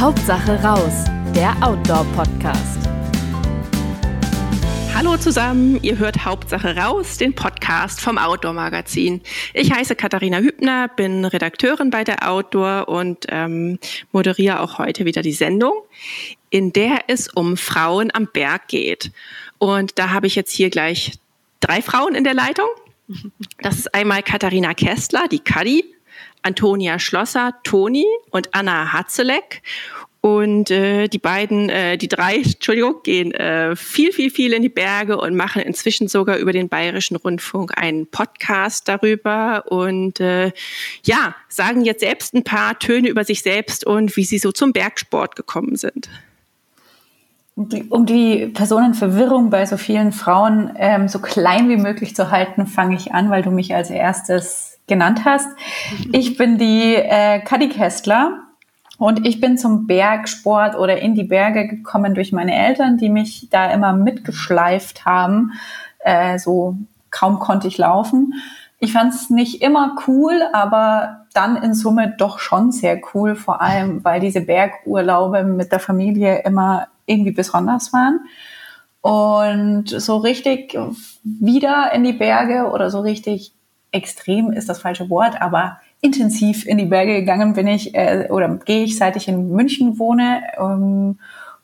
[0.00, 2.88] Hauptsache raus, der Outdoor-Podcast.
[4.94, 9.20] Hallo zusammen, ihr hört Hauptsache raus, den Podcast vom Outdoor Magazin.
[9.52, 13.78] Ich heiße Katharina Hübner, bin Redakteurin bei der Outdoor und ähm,
[14.10, 15.74] moderiere auch heute wieder die Sendung,
[16.48, 19.12] in der es um Frauen am Berg geht.
[19.58, 21.18] Und da habe ich jetzt hier gleich
[21.60, 22.68] drei Frauen in der Leitung.
[23.60, 25.84] Das ist einmal Katharina Kestler, die Kadi,
[26.42, 29.62] Antonia Schlosser, Toni und Anna Hatzeleck.
[30.22, 34.68] Und äh, die beiden, äh, die drei, Entschuldigung, gehen äh, viel, viel, viel in die
[34.68, 40.52] Berge und machen inzwischen sogar über den Bayerischen Rundfunk einen Podcast darüber und äh,
[41.04, 44.72] ja, sagen jetzt selbst ein paar Töne über sich selbst und wie sie so zum
[44.72, 46.10] Bergsport gekommen sind.
[47.56, 52.94] Um die Personenverwirrung bei so vielen Frauen ähm, so klein wie möglich zu halten, fange
[52.94, 55.48] ich an, weil du mich als erstes genannt hast.
[56.12, 58.40] Ich bin die äh, Kadi Kestler
[58.98, 63.48] und ich bin zum Bergsport oder in die Berge gekommen durch meine Eltern, die mich
[63.50, 65.52] da immer mitgeschleift haben.
[66.00, 66.76] Äh, so
[67.10, 68.34] kaum konnte ich laufen.
[68.78, 73.60] Ich fand es nicht immer cool, aber dann in Summe doch schon sehr cool, vor
[73.60, 78.20] allem weil diese Bergurlaube mit der Familie immer irgendwie besonders waren.
[79.02, 80.76] Und so richtig
[81.22, 83.54] wieder in die Berge oder so richtig
[83.92, 88.48] extrem ist das falsche Wort, aber intensiv in die Berge gegangen bin ich äh, oder
[88.64, 90.42] gehe ich, seit ich in München wohne.
[90.58, 91.18] Ähm,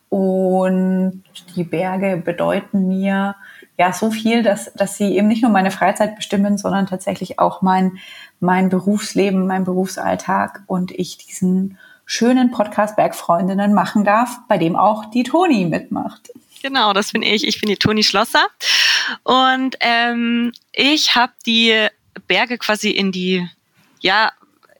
[0.09, 1.23] und
[1.55, 3.35] die Berge bedeuten mir
[3.77, 7.61] ja so viel, dass, dass sie eben nicht nur meine Freizeit bestimmen, sondern tatsächlich auch
[7.61, 7.97] mein,
[8.39, 15.05] mein Berufsleben, mein Berufsalltag und ich diesen schönen Podcast Bergfreundinnen machen darf, bei dem auch
[15.05, 16.31] die Toni mitmacht.
[16.63, 17.45] Genau, das bin ich.
[17.45, 18.47] Ich bin die Toni Schlosser
[19.23, 21.87] und ähm, ich habe die
[22.19, 23.47] Berge quasi in die
[23.99, 24.31] ja,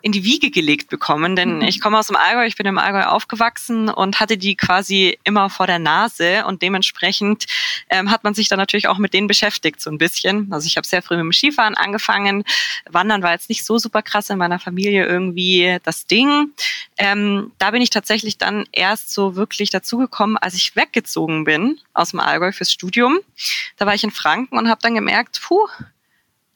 [0.01, 1.63] in die Wiege gelegt bekommen, denn mhm.
[1.63, 5.49] ich komme aus dem Allgäu, ich bin im Allgäu aufgewachsen und hatte die quasi immer
[5.49, 7.45] vor der Nase und dementsprechend
[7.89, 10.47] ähm, hat man sich dann natürlich auch mit denen beschäftigt so ein bisschen.
[10.51, 12.43] Also ich habe sehr früh mit dem Skifahren angefangen,
[12.89, 16.51] Wandern war jetzt nicht so super krass in meiner Familie irgendwie das Ding.
[16.97, 22.11] Ähm, da bin ich tatsächlich dann erst so wirklich dazugekommen, als ich weggezogen bin aus
[22.11, 23.19] dem Allgäu fürs Studium.
[23.77, 25.67] Da war ich in Franken und habe dann gemerkt, puh,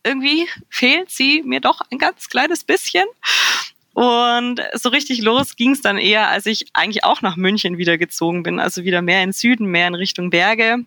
[0.03, 3.05] irgendwie fehlt sie mir doch ein ganz kleines bisschen.
[3.93, 7.97] Und so richtig los ging es dann eher, als ich eigentlich auch nach München wieder
[7.97, 10.85] gezogen bin, also wieder mehr in Süden, mehr in Richtung Berge.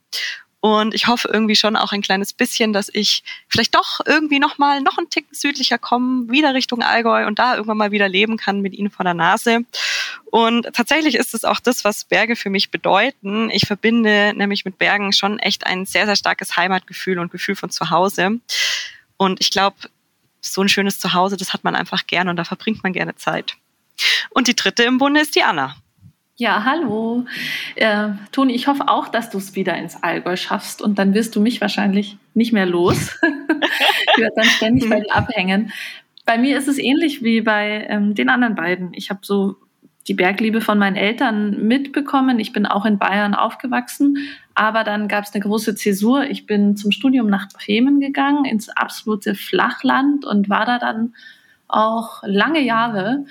[0.64, 4.56] Und ich hoffe irgendwie schon auch ein kleines bisschen, dass ich vielleicht doch irgendwie noch
[4.56, 8.38] mal noch einen Ticken südlicher komme, wieder Richtung Allgäu und da irgendwann mal wieder leben
[8.38, 9.66] kann mit ihnen vor der Nase.
[10.31, 13.50] Und tatsächlich ist es auch das, was Berge für mich bedeuten.
[13.50, 17.69] Ich verbinde nämlich mit Bergen schon echt ein sehr, sehr starkes Heimatgefühl und Gefühl von
[17.69, 18.41] zu Hause.
[19.24, 19.76] Und ich glaube,
[20.40, 23.56] so ein schönes Zuhause, das hat man einfach gerne und da verbringt man gerne Zeit.
[24.30, 25.76] Und die dritte im Bunde ist die Anna.
[26.36, 27.24] Ja, hallo.
[27.76, 31.36] Äh, Toni, ich hoffe auch, dass du es wieder ins Allgäu schaffst und dann wirst
[31.36, 33.16] du mich wahrscheinlich nicht mehr los.
[33.22, 35.72] ich werde dann ständig bei dir abhängen.
[36.26, 38.94] Bei mir ist es ähnlich wie bei ähm, den anderen beiden.
[38.94, 39.56] Ich habe so
[40.06, 42.38] die Bergliebe von meinen Eltern mitbekommen.
[42.38, 44.19] Ich bin auch in Bayern aufgewachsen,
[44.54, 46.25] aber dann gab es eine große Zäsur.
[46.25, 51.14] Ich bin zum Studium nach Bremen gegangen, ins absolute Flachland und war da dann
[51.69, 53.25] auch lange Jahre.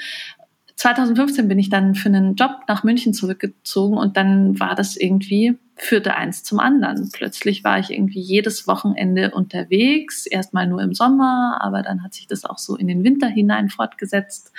[0.76, 5.58] 2015 bin ich dann für einen Job nach München zurückgezogen und dann war das irgendwie,
[5.76, 7.10] führte eins zum anderen.
[7.14, 12.28] Plötzlich war ich irgendwie jedes Wochenende unterwegs, erstmal nur im Sommer, aber dann hat sich
[12.28, 14.52] das auch so in den Winter hinein fortgesetzt.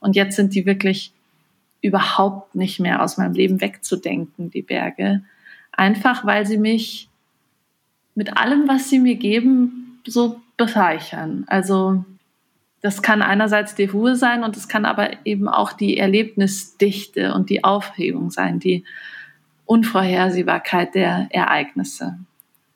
[0.00, 1.12] Und jetzt sind die wirklich
[1.80, 5.22] überhaupt nicht mehr aus meinem Leben wegzudenken, die Berge.
[5.72, 7.08] Einfach weil sie mich
[8.14, 11.44] mit allem, was sie mir geben, so bereichern.
[11.46, 12.04] Also
[12.80, 17.50] das kann einerseits die Ruhe sein und es kann aber eben auch die Erlebnisdichte und
[17.50, 18.84] die Aufregung sein, die
[19.66, 22.18] Unvorhersehbarkeit der Ereignisse.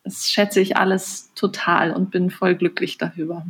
[0.05, 3.47] Das schätze ich alles total und bin voll glücklich darüber.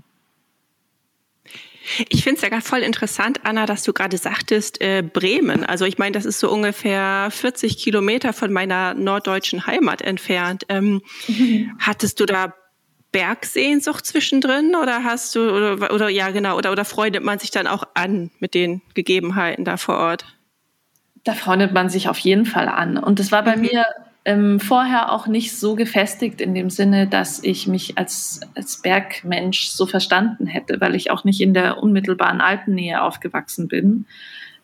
[2.08, 5.64] Ich finde es ja voll interessant, Anna, dass du gerade sagtest, äh, Bremen.
[5.64, 10.64] Also ich meine, das ist so ungefähr 40 Kilometer von meiner norddeutschen Heimat entfernt.
[10.68, 11.72] Ähm, mhm.
[11.78, 12.54] Hattest du da
[13.12, 17.66] Bergsehnsucht zwischendrin oder hast du oder, oder ja genau oder oder freundet man sich dann
[17.66, 20.24] auch an mit den Gegebenheiten da vor Ort?
[21.22, 23.62] Da freundet man sich auf jeden Fall an und das war bei mhm.
[23.62, 23.84] mir
[24.24, 29.66] ähm, vorher auch nicht so gefestigt in dem Sinne, dass ich mich als, als Bergmensch
[29.66, 34.06] so verstanden hätte, weil ich auch nicht in der unmittelbaren Alpennähe aufgewachsen bin.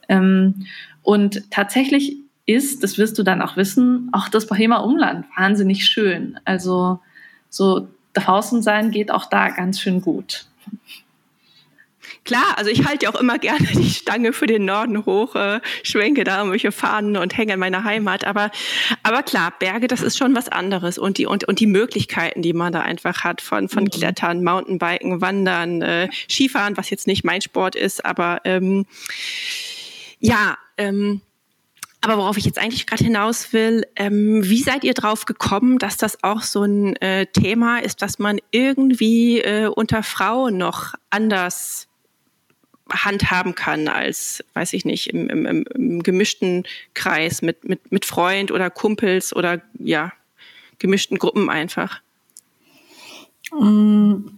[0.08, 0.66] Ähm,
[1.02, 2.16] und tatsächlich
[2.46, 6.38] ist, das wirst du dann auch wissen, auch das Bohemer Umland wahnsinnig schön.
[6.44, 7.00] Also
[7.50, 10.46] so draußen sein geht auch da ganz schön gut.
[12.28, 15.62] Klar, also ich halte ja auch immer gerne die Stange für den Norden hoch, äh,
[15.82, 18.26] schwenke da irgendwelche Fahnen und hänge in meiner Heimat.
[18.26, 18.50] Aber,
[19.02, 20.98] aber klar, Berge, das ist schon was anderes.
[20.98, 23.88] Und die, und, und die Möglichkeiten, die man da einfach hat von, von mhm.
[23.88, 28.84] Klettern, Mountainbiken, Wandern, äh, Skifahren, was jetzt nicht mein Sport ist, aber ähm,
[30.20, 31.22] ja, ähm,
[32.02, 35.96] aber worauf ich jetzt eigentlich gerade hinaus will, ähm, wie seid ihr drauf gekommen, dass
[35.96, 41.87] das auch so ein äh, Thema ist, dass man irgendwie äh, unter Frauen noch anders
[42.90, 46.64] handhaben kann als, weiß ich nicht, im, im, im gemischten
[46.94, 50.12] Kreis mit, mit, mit Freund oder Kumpels oder ja,
[50.78, 52.00] gemischten Gruppen einfach?
[53.52, 54.28] Mm,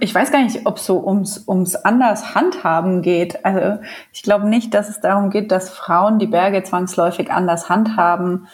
[0.00, 3.44] ich weiß gar nicht, ob es so ums, ums anders handhaben geht.
[3.44, 8.46] Also ich glaube nicht, dass es darum geht, dass Frauen die Berge zwangsläufig anders handhaben.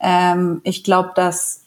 [0.00, 1.64] Ähm, ich glaube, dass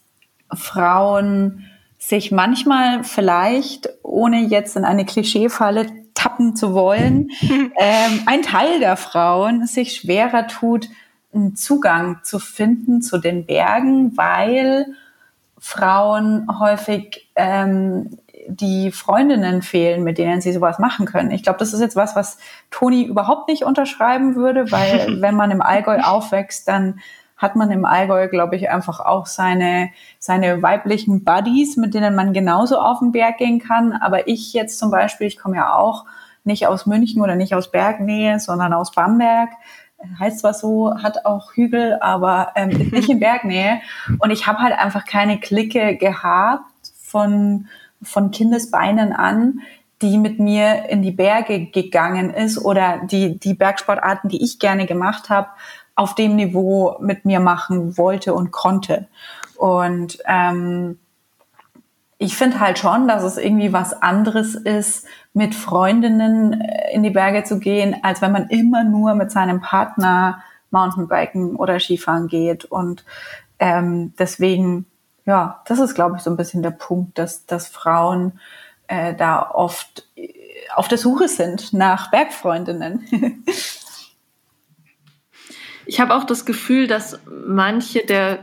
[0.53, 1.65] Frauen
[1.97, 8.97] sich manchmal vielleicht, ohne jetzt in eine Klischeefalle tappen zu wollen, ähm, ein Teil der
[8.97, 10.89] Frauen sich schwerer tut,
[11.33, 14.87] einen Zugang zu finden zu den Bergen, weil
[15.59, 18.17] Frauen häufig ähm,
[18.47, 21.31] die Freundinnen fehlen, mit denen sie sowas machen können.
[21.31, 22.37] Ich glaube, das ist jetzt was, was
[22.71, 26.99] Toni überhaupt nicht unterschreiben würde, weil wenn man im Allgäu aufwächst, dann
[27.37, 29.89] hat man im Allgäu, glaube ich, einfach auch seine,
[30.19, 33.93] seine weiblichen Buddies, mit denen man genauso auf den Berg gehen kann.
[33.93, 36.05] Aber ich jetzt zum Beispiel, ich komme ja auch
[36.43, 39.49] nicht aus München oder nicht aus Bergnähe, sondern aus Bamberg.
[40.19, 43.81] Heißt zwar so, hat auch Hügel, aber ähm, nicht in Bergnähe.
[44.19, 46.65] Und ich habe halt einfach keine Clique gehabt
[47.01, 47.67] von
[48.01, 49.61] von Kindesbeinen an,
[50.01, 54.85] die mit mir in die Berge gegangen ist oder die, die Bergsportarten, die ich gerne
[54.85, 55.49] gemacht habe,
[55.97, 59.07] auf dem Niveau mit mir machen wollte und konnte.
[59.57, 60.99] Und ähm,
[62.17, 67.09] ich finde halt schon, dass es irgendwie was anderes ist, mit Freundinnen äh, in die
[67.09, 70.41] Berge zu gehen, als wenn man immer nur mit seinem Partner
[70.71, 72.65] Mountainbiken oder Skifahren geht.
[72.65, 73.03] Und
[73.59, 74.85] ähm, deswegen
[75.27, 78.39] ja, das ist, glaube ich, so ein bisschen der Punkt, dass, dass Frauen
[78.87, 80.33] äh, da oft äh,
[80.73, 83.05] auf der Suche sind nach Bergfreundinnen.
[85.87, 88.39] ich habe auch das Gefühl, dass manche der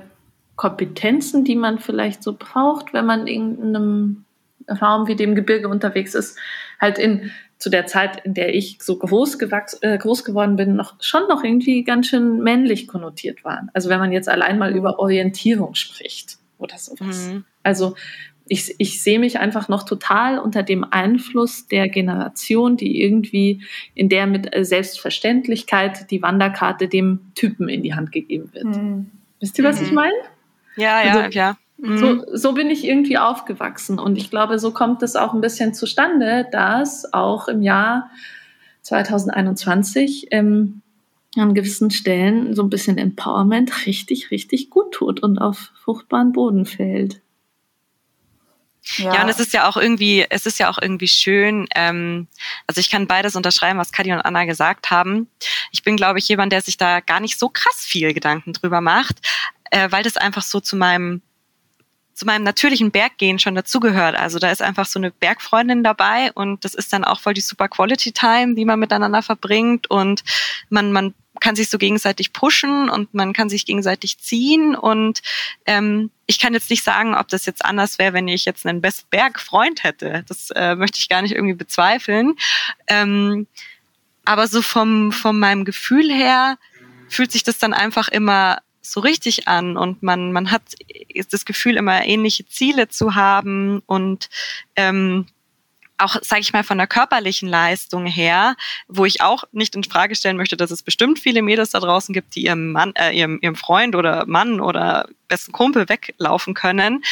[0.56, 4.24] Kompetenzen, die man vielleicht so braucht, wenn man in einem
[4.68, 6.38] Raum wie dem Gebirge unterwegs ist,
[6.80, 10.74] halt in zu der Zeit, in der ich so groß, gewachs, äh, groß geworden bin,
[10.74, 13.70] noch schon noch irgendwie ganz schön männlich konnotiert waren.
[13.72, 17.28] Also wenn man jetzt allein mal über Orientierung spricht oder sowas.
[17.28, 17.44] Mhm.
[17.62, 17.94] Also
[18.46, 23.62] ich, ich sehe mich einfach noch total unter dem Einfluss der Generation, die irgendwie
[23.94, 28.64] in der mit Selbstverständlichkeit die Wanderkarte dem Typen in die Hand gegeben wird.
[28.66, 29.10] Mhm.
[29.40, 29.86] Wisst ihr, was mhm.
[29.86, 30.14] ich meine?
[30.76, 31.56] Ja, ja, also, ja.
[31.78, 31.98] Mhm.
[31.98, 35.74] So, so bin ich irgendwie aufgewachsen und ich glaube, so kommt es auch ein bisschen
[35.74, 38.10] zustande, dass auch im Jahr
[38.82, 40.82] 2021 ähm,
[41.36, 46.66] an gewissen Stellen so ein bisschen Empowerment richtig, richtig gut tut und auf fruchtbaren Boden
[46.66, 47.20] fällt.
[48.96, 49.14] Ja.
[49.14, 51.66] ja, und es ist ja auch irgendwie, es ist ja auch irgendwie schön.
[51.74, 52.28] Ähm,
[52.66, 55.28] also ich kann beides unterschreiben, was Kadi und Anna gesagt haben.
[55.72, 58.80] Ich bin, glaube ich, jemand, der sich da gar nicht so krass viel Gedanken drüber
[58.80, 59.16] macht,
[59.70, 61.22] äh, weil das einfach so zu meinem
[62.14, 64.14] zu meinem natürlichen Berggehen schon dazugehört.
[64.14, 67.40] Also da ist einfach so eine Bergfreundin dabei und das ist dann auch voll die
[67.40, 70.22] super Quality Time, die man miteinander verbringt und
[70.68, 74.74] man, man kann sich so gegenseitig pushen und man kann sich gegenseitig ziehen.
[74.74, 75.20] Und
[75.66, 78.80] ähm, ich kann jetzt nicht sagen, ob das jetzt anders wäre, wenn ich jetzt einen
[78.80, 80.24] Bestberg-Freund hätte.
[80.28, 82.34] Das äh, möchte ich gar nicht irgendwie bezweifeln.
[82.86, 83.46] Ähm,
[84.24, 86.56] aber so vom, von meinem Gefühl her
[87.08, 90.62] fühlt sich das dann einfach immer so richtig an und man, man hat
[91.30, 94.28] das Gefühl, immer ähnliche Ziele zu haben und
[94.76, 95.26] ähm,
[95.98, 98.56] auch, sage ich mal, von der körperlichen Leistung her,
[98.88, 102.12] wo ich auch nicht in Frage stellen möchte, dass es bestimmt viele Mädels da draußen
[102.12, 107.04] gibt, die ihrem Mann, äh, ihrem, ihrem Freund oder Mann oder besten Kumpel weglaufen können.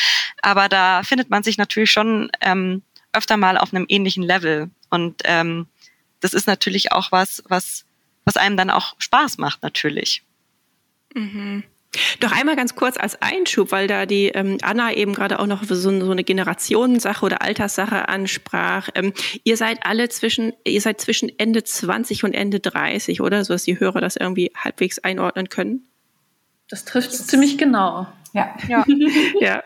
[0.42, 4.70] Aber da findet man sich natürlich schon ähm, öfter mal auf einem ähnlichen Level.
[4.90, 5.66] Und ähm,
[6.20, 7.84] das ist natürlich auch was, was,
[8.24, 10.22] was einem dann auch Spaß macht, natürlich.
[11.14, 11.64] Mhm.
[12.20, 15.62] Doch einmal ganz kurz als Einschub, weil da die ähm, Anna eben gerade auch noch
[15.64, 18.88] so, so eine Generationensache oder Alterssache ansprach.
[18.94, 19.12] Ähm,
[19.44, 23.44] ihr seid alle zwischen, ihr seid zwischen Ende 20 und Ende 30, oder?
[23.44, 25.86] So dass die Hörer das irgendwie halbwegs einordnen können.
[26.68, 28.06] Das trifft es ziemlich genau.
[28.32, 28.54] Ja.
[28.68, 28.84] Ja.
[29.40, 29.62] ja.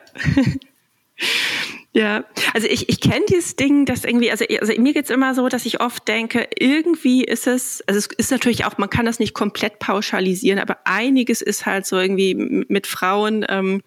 [1.97, 5.49] Ja, also ich, ich kenne dieses Ding, dass irgendwie, also, also mir geht's immer so,
[5.49, 9.19] dass ich oft denke, irgendwie ist es, also es ist natürlich auch, man kann das
[9.19, 13.81] nicht komplett pauschalisieren, aber einiges ist halt so irgendwie mit Frauen, ähm,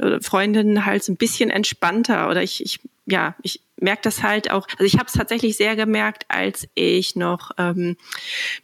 [0.00, 4.50] oder Freundinnen halt so ein bisschen entspannter oder ich, ich ja, ich, merke das halt
[4.50, 7.96] auch, also ich habe es tatsächlich sehr gemerkt, als ich noch ähm,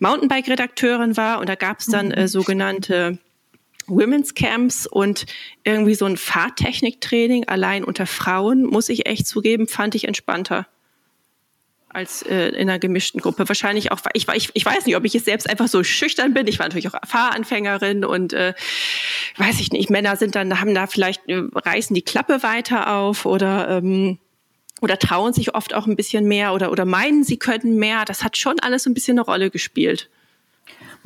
[0.01, 3.19] Mountainbike-Redakteurin war und da gab es dann äh, sogenannte
[3.94, 5.26] Women's Camps und
[5.64, 10.66] irgendwie so ein Fahrtechniktraining allein unter Frauen, muss ich echt zugeben, fand ich entspannter
[11.94, 13.49] als äh, in einer gemischten Gruppe.
[13.49, 16.46] Wahrscheinlich auch, ich, ich, ich weiß nicht, ob ich jetzt selbst einfach so schüchtern bin.
[16.46, 18.54] Ich war natürlich auch Fahranfängerin und äh,
[19.37, 23.26] weiß ich nicht, Männer sind dann, haben da vielleicht, äh, reißen die Klappe weiter auf
[23.26, 24.18] oder ähm,
[24.80, 28.04] oder trauen sich oft auch ein bisschen mehr oder, oder meinen, sie könnten mehr.
[28.04, 30.11] Das hat schon alles so ein bisschen eine Rolle gespielt.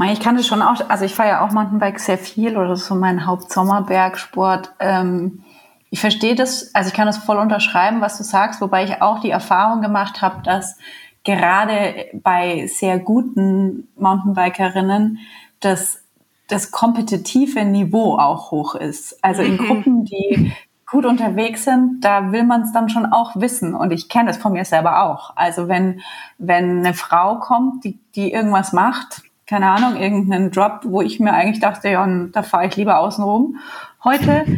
[0.04, 2.94] Ich kann das schon auch, also ich fahre ja auch Mountainbike sehr viel oder so
[2.94, 4.74] mein Hauptsommerbergsport.
[4.78, 5.42] Ähm,
[5.90, 9.20] ich verstehe das, also ich kann das voll unterschreiben, was du sagst, wobei ich auch
[9.20, 10.76] die Erfahrung gemacht habe, dass
[11.24, 15.18] gerade bei sehr guten Mountainbikerinnen
[15.60, 16.02] das,
[16.48, 19.22] das kompetitive Niveau auch hoch ist.
[19.24, 19.58] Also in mhm.
[19.58, 20.52] Gruppen, die
[20.88, 23.74] gut unterwegs sind, da will man es dann schon auch wissen.
[23.74, 25.32] Und ich kenne das von mir selber auch.
[25.34, 26.00] Also wenn,
[26.38, 31.32] wenn eine Frau kommt, die, die irgendwas macht, keine Ahnung, irgendeinen Drop, wo ich mir
[31.32, 33.58] eigentlich dachte, ja, da fahre ich lieber außen rum
[34.04, 34.44] heute.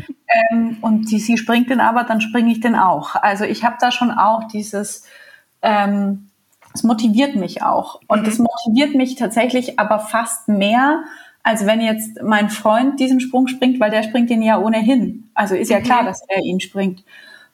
[0.51, 3.15] Ähm, und die, sie springt den aber, dann springe ich den auch.
[3.15, 5.05] Also ich habe da schon auch dieses,
[5.63, 6.29] ähm,
[6.75, 8.01] es motiviert mich auch.
[8.09, 8.45] Und es mhm.
[8.45, 11.03] motiviert mich tatsächlich aber fast mehr,
[11.43, 15.31] als wenn jetzt mein Freund diesen Sprung springt, weil der springt den ja ohnehin.
[15.33, 16.07] Also ist ja klar, mhm.
[16.07, 17.05] dass er ihn springt.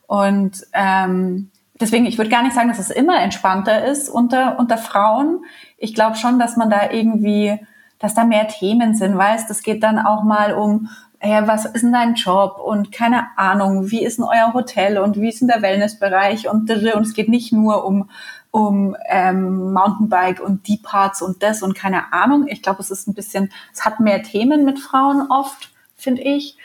[0.09, 1.51] Und ähm,
[1.81, 5.45] deswegen, ich würde gar nicht sagen, dass es immer entspannter ist unter, unter Frauen.
[5.77, 7.59] Ich glaube schon, dass man da irgendwie,
[7.99, 10.89] dass da mehr Themen sind, weißt, das geht dann auch mal um,
[11.23, 12.61] ja, was ist denn dein Job?
[12.63, 14.99] Und keine Ahnung, wie ist denn euer Hotel?
[14.99, 16.49] Und wie ist denn der Wellnessbereich?
[16.49, 18.11] Und, und es geht nicht nur um,
[18.51, 22.47] um ähm, Mountainbike und die Parts und das und keine Ahnung.
[22.47, 26.59] Ich glaube, es ist ein bisschen, es hat mehr Themen mit Frauen oft, finde ich.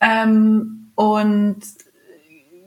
[0.00, 1.60] Ähm, und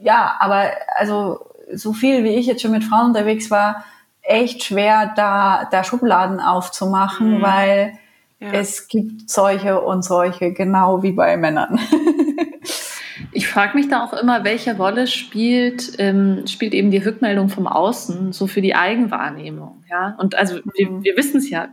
[0.01, 3.83] ja, aber also so viel wie ich jetzt schon mit Frauen unterwegs war,
[4.23, 7.41] echt schwer, da, da Schubladen aufzumachen, mhm.
[7.41, 7.93] weil
[8.39, 8.51] ja.
[8.53, 11.79] es gibt solche und solche, genau wie bei Männern.
[13.35, 17.67] Ich frage mich da auch immer, welche Rolle spielt, ähm, spielt eben die Rückmeldung vom
[17.67, 19.83] Außen so für die Eigenwahrnehmung.
[19.89, 20.15] Ja?
[20.19, 20.71] Und also mhm.
[20.75, 21.67] wir, wir wissen es ja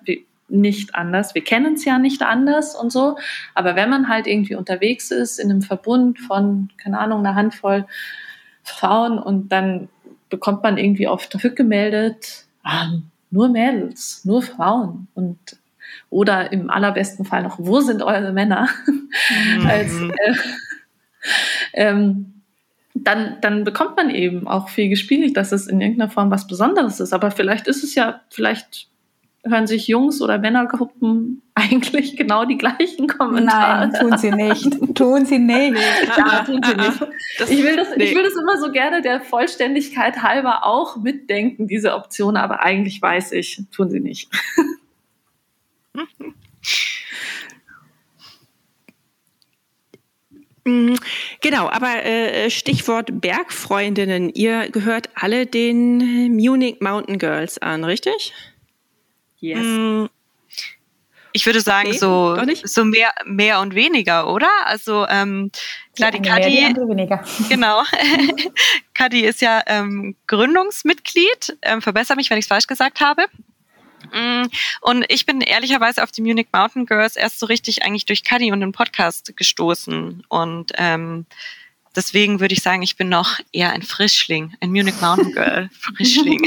[0.48, 3.16] nicht anders, wir kennen es ja nicht anders und so.
[3.54, 7.86] Aber wenn man halt irgendwie unterwegs ist in einem Verbund von, keine Ahnung, einer Handvoll
[8.62, 9.88] Frauen und dann
[10.30, 12.88] bekommt man irgendwie oft rückgemeldet, ah,
[13.30, 15.38] nur Mädels, nur Frauen und
[16.08, 18.68] oder im allerbesten Fall noch, wo sind eure Männer?
[18.86, 19.66] Mhm.
[19.66, 20.34] Als, äh,
[21.74, 22.42] ähm,
[22.94, 27.00] dann, dann bekommt man eben auch viel gespiegelt, dass es in irgendeiner Form was Besonderes
[27.00, 27.12] ist.
[27.12, 28.88] Aber vielleicht ist es ja, vielleicht
[29.44, 33.88] hören sich Jungs- oder Männergruppen eigentlich genau die gleichen Kommentare.
[33.88, 34.78] Nein, tun sie nicht.
[34.94, 35.76] tun sie nicht.
[36.16, 37.50] Ja, tun sie nicht.
[37.50, 38.04] ich, will das, nee.
[38.04, 43.00] ich will das immer so gerne der Vollständigkeit halber auch mitdenken, diese Option, aber eigentlich
[43.00, 44.30] weiß ich, tun sie nicht.
[50.64, 50.94] Mm,
[51.40, 54.28] genau, aber äh, Stichwort Bergfreundinnen.
[54.34, 58.34] Ihr gehört alle den Munich Mountain Girls an, richtig?
[59.40, 59.58] Yes.
[59.58, 60.06] Mm,
[61.32, 64.50] ich würde sagen, nee, so, so mehr, mehr und weniger, oder?
[64.64, 65.50] Also ähm,
[65.94, 66.74] klar, die Kadi.
[67.48, 67.82] Genau.
[68.94, 71.56] Kadi ist ja ähm, Gründungsmitglied.
[71.62, 73.26] Ähm, verbessere mich, wenn ich es falsch gesagt habe.
[74.12, 74.46] Mm,
[74.80, 78.50] und ich bin ehrlicherweise auf die Munich Mountain Girls erst so richtig eigentlich durch Cuddy
[78.50, 80.24] und den Podcast gestoßen.
[80.28, 81.26] Und ähm,
[81.94, 86.40] deswegen würde ich sagen, ich bin noch eher ein Frischling, ein Munich Mountain Girl Frischling.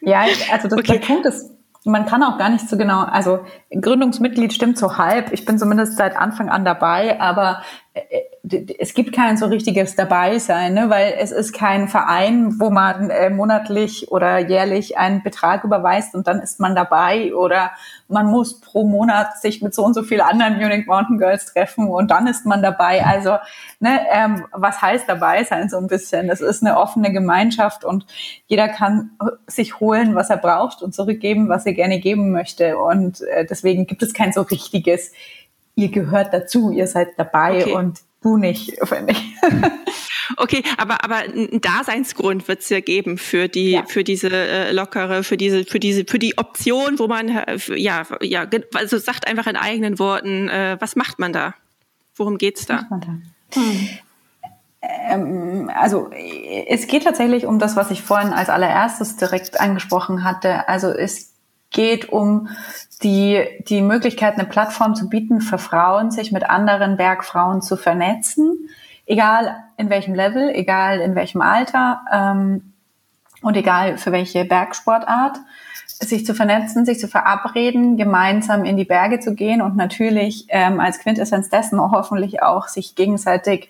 [0.00, 0.98] Ja, also das, okay.
[0.98, 1.50] der Punkt ist,
[1.84, 3.40] man kann auch gar nicht so genau, also
[3.70, 5.32] Gründungsmitglied stimmt so halb.
[5.32, 7.62] Ich bin zumindest seit Anfang an dabei, aber
[7.94, 8.00] äh,
[8.52, 10.90] es gibt kein so richtiges Dabeisein, ne?
[10.90, 16.26] weil es ist kein Verein, wo man äh, monatlich oder jährlich einen Betrag überweist und
[16.26, 17.72] dann ist man dabei oder
[18.08, 21.88] man muss pro Monat sich mit so und so vielen anderen Munich Mountain Girls treffen
[21.88, 23.04] und dann ist man dabei.
[23.04, 23.36] Also
[23.80, 26.28] ne, ähm, was heißt dabei sein so ein bisschen?
[26.28, 28.06] Das ist eine offene Gemeinschaft und
[28.46, 29.12] jeder kann
[29.46, 33.86] sich holen, was er braucht und zurückgeben, was er gerne geben möchte und äh, deswegen
[33.86, 35.12] gibt es kein so richtiges
[35.74, 37.72] ihr gehört dazu, ihr seid dabei okay.
[37.72, 39.34] und du nicht, finde ich.
[40.36, 43.84] Okay, aber aber ein Daseinsgrund wird es ja geben für die ja.
[43.86, 48.04] für diese äh, lockere, für diese für diese für die Option, wo man äh, ja
[48.20, 51.54] ja also sagt einfach in eigenen Worten, äh, was macht man da?
[52.14, 52.88] Worum geht's da?
[52.90, 53.06] da?
[53.54, 53.88] Hm.
[54.82, 60.68] Ähm, also es geht tatsächlich um das, was ich vorhin als allererstes direkt angesprochen hatte.
[60.68, 61.31] Also es
[61.72, 62.48] geht um
[63.02, 68.68] die, die Möglichkeit, eine Plattform zu bieten für Frauen, sich mit anderen Bergfrauen zu vernetzen,
[69.06, 72.72] egal in welchem Level, egal in welchem Alter ähm,
[73.42, 75.38] und egal für welche Bergsportart,
[75.86, 80.80] sich zu vernetzen, sich zu verabreden, gemeinsam in die Berge zu gehen und natürlich ähm,
[80.80, 83.68] als Quintessenz dessen hoffentlich auch sich gegenseitig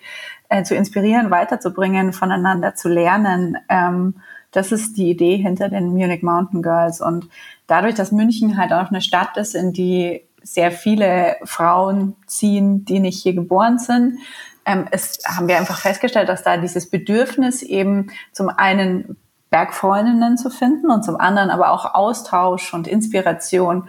[0.48, 3.58] äh, zu inspirieren, weiterzubringen, voneinander zu lernen.
[3.68, 4.16] Ähm,
[4.52, 7.00] das ist die Idee hinter den Munich Mountain Girls.
[7.00, 7.28] Und
[7.66, 13.00] dadurch, dass München halt auch eine Stadt ist, in die sehr viele Frauen ziehen, die
[13.00, 14.18] nicht hier geboren sind,
[14.64, 19.16] ähm, es haben wir einfach festgestellt, dass da dieses Bedürfnis eben zum einen
[19.50, 23.88] Bergfreundinnen zu finden und zum anderen aber auch Austausch und Inspiration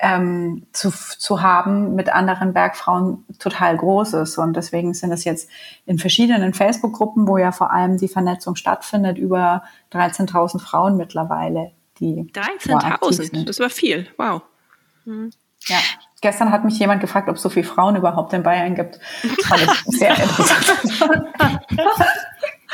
[0.00, 4.38] ähm, zu, zu haben mit anderen Bergfrauen total groß ist.
[4.38, 5.48] Und deswegen sind es jetzt
[5.86, 12.30] in verschiedenen Facebook-Gruppen, wo ja vor allem die Vernetzung stattfindet, über 13.000 Frauen mittlerweile, die
[12.32, 14.42] 13.000, das war viel, wow.
[15.04, 15.30] Mhm.
[15.66, 15.78] Ja.
[16.20, 18.98] Gestern hat mich jemand gefragt, ob es so viele Frauen überhaupt in Bayern gibt.
[19.22, 20.72] Das fand ich sehr interessant.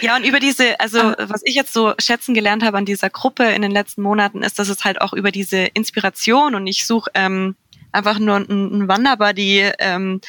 [0.00, 1.16] Ja, und über diese, also ah.
[1.18, 4.58] was ich jetzt so schätzen gelernt habe an dieser Gruppe in den letzten Monaten, ist,
[4.58, 7.56] dass es halt auch über diese Inspiration und ich suche ähm,
[7.92, 10.20] einfach nur einen Wanderbuddy ähm,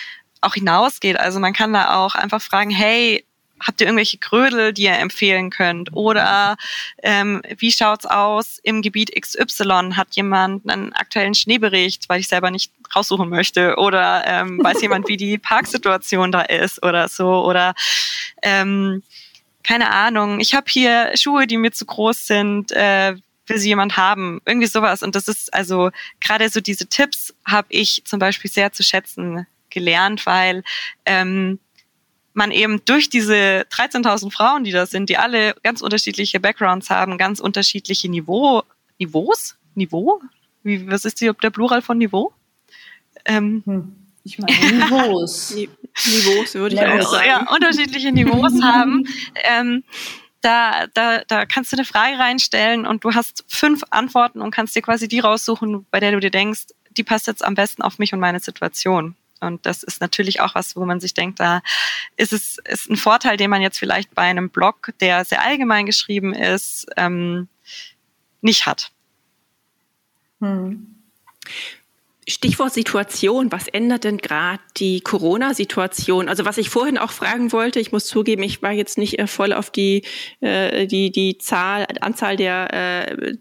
[0.42, 1.20] auch hinausgeht.
[1.20, 3.26] Also man kann da auch einfach fragen, hey,
[3.66, 5.94] habt ihr irgendwelche Krödel, die ihr empfehlen könnt?
[5.94, 6.58] Oder
[7.04, 9.94] ähm, wie schaut's aus im Gebiet XY?
[9.96, 13.76] Hat jemand einen aktuellen Schneebericht, weil ich selber nicht raussuchen möchte?
[13.78, 17.46] Oder ähm, weiß jemand, wie die Parksituation da ist oder so?
[17.46, 17.74] Oder
[18.42, 19.04] ähm,
[19.64, 23.16] keine Ahnung, ich habe hier Schuhe, die mir zu groß sind, äh,
[23.48, 25.04] will sie jemand haben, irgendwie sowas.
[25.04, 29.46] Und das ist also gerade so diese Tipps habe ich zum Beispiel sehr zu schätzen
[29.70, 30.64] gelernt, weil
[31.06, 31.60] ähm,
[32.34, 37.18] man eben durch diese 13.000 Frauen, die da sind, die alle ganz unterschiedliche Backgrounds haben,
[37.18, 38.64] ganz unterschiedliche Niveau,
[39.00, 40.22] Niveaus, Niveau,
[40.64, 42.34] wie was ist die, der Plural von Niveau?
[43.26, 43.96] Ähm, hm.
[44.24, 45.52] Ich meine Niveaus.
[45.56, 47.28] Niveaus würde ich auch sagen.
[47.28, 49.08] Ja, unterschiedliche Niveaus haben.
[49.44, 49.84] Ähm,
[50.42, 54.76] da, da, da kannst du eine Frage reinstellen und du hast fünf Antworten und kannst
[54.76, 56.68] dir quasi die raussuchen, bei der du dir denkst,
[56.98, 59.16] die passt jetzt am besten auf mich und meine Situation.
[59.40, 61.62] Und das ist natürlich auch was, wo man sich denkt, da
[62.16, 65.86] ist es ist ein Vorteil, den man jetzt vielleicht bei einem Blog, der sehr allgemein
[65.86, 67.48] geschrieben ist, ähm,
[68.42, 68.92] nicht hat.
[70.40, 70.96] Hm.
[72.28, 76.30] Stichwort Situation, was ändert denn gerade die Corona-Situation?
[76.30, 79.26] Also was ich vorhin auch fragen wollte, ich muss zugeben, ich war jetzt nicht äh,
[79.26, 80.04] voll auf die,
[80.40, 83.36] äh, die, die Zahl, Anzahl der, äh,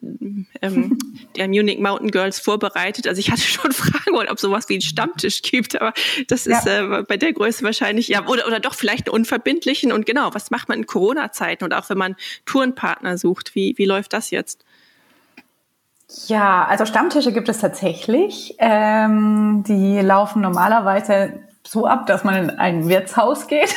[0.62, 0.98] ähm,
[1.36, 3.06] der Munich Mountain Girls vorbereitet.
[3.06, 5.92] Also ich hatte schon fragen wollen, ob sowas wie einen Stammtisch gibt, aber
[6.28, 7.00] das ist ja.
[7.00, 9.92] äh, bei der Größe wahrscheinlich, ja, oder, oder doch vielleicht einen unverbindlichen.
[9.92, 12.16] Und genau, was macht man in Corona-Zeiten und auch wenn man
[12.46, 13.54] Tourenpartner sucht?
[13.54, 14.64] Wie, wie läuft das jetzt?
[16.26, 18.56] Ja, also Stammtische gibt es tatsächlich.
[18.58, 21.34] Ähm, die laufen normalerweise
[21.66, 23.74] so ab, dass man in ein Wirtshaus geht.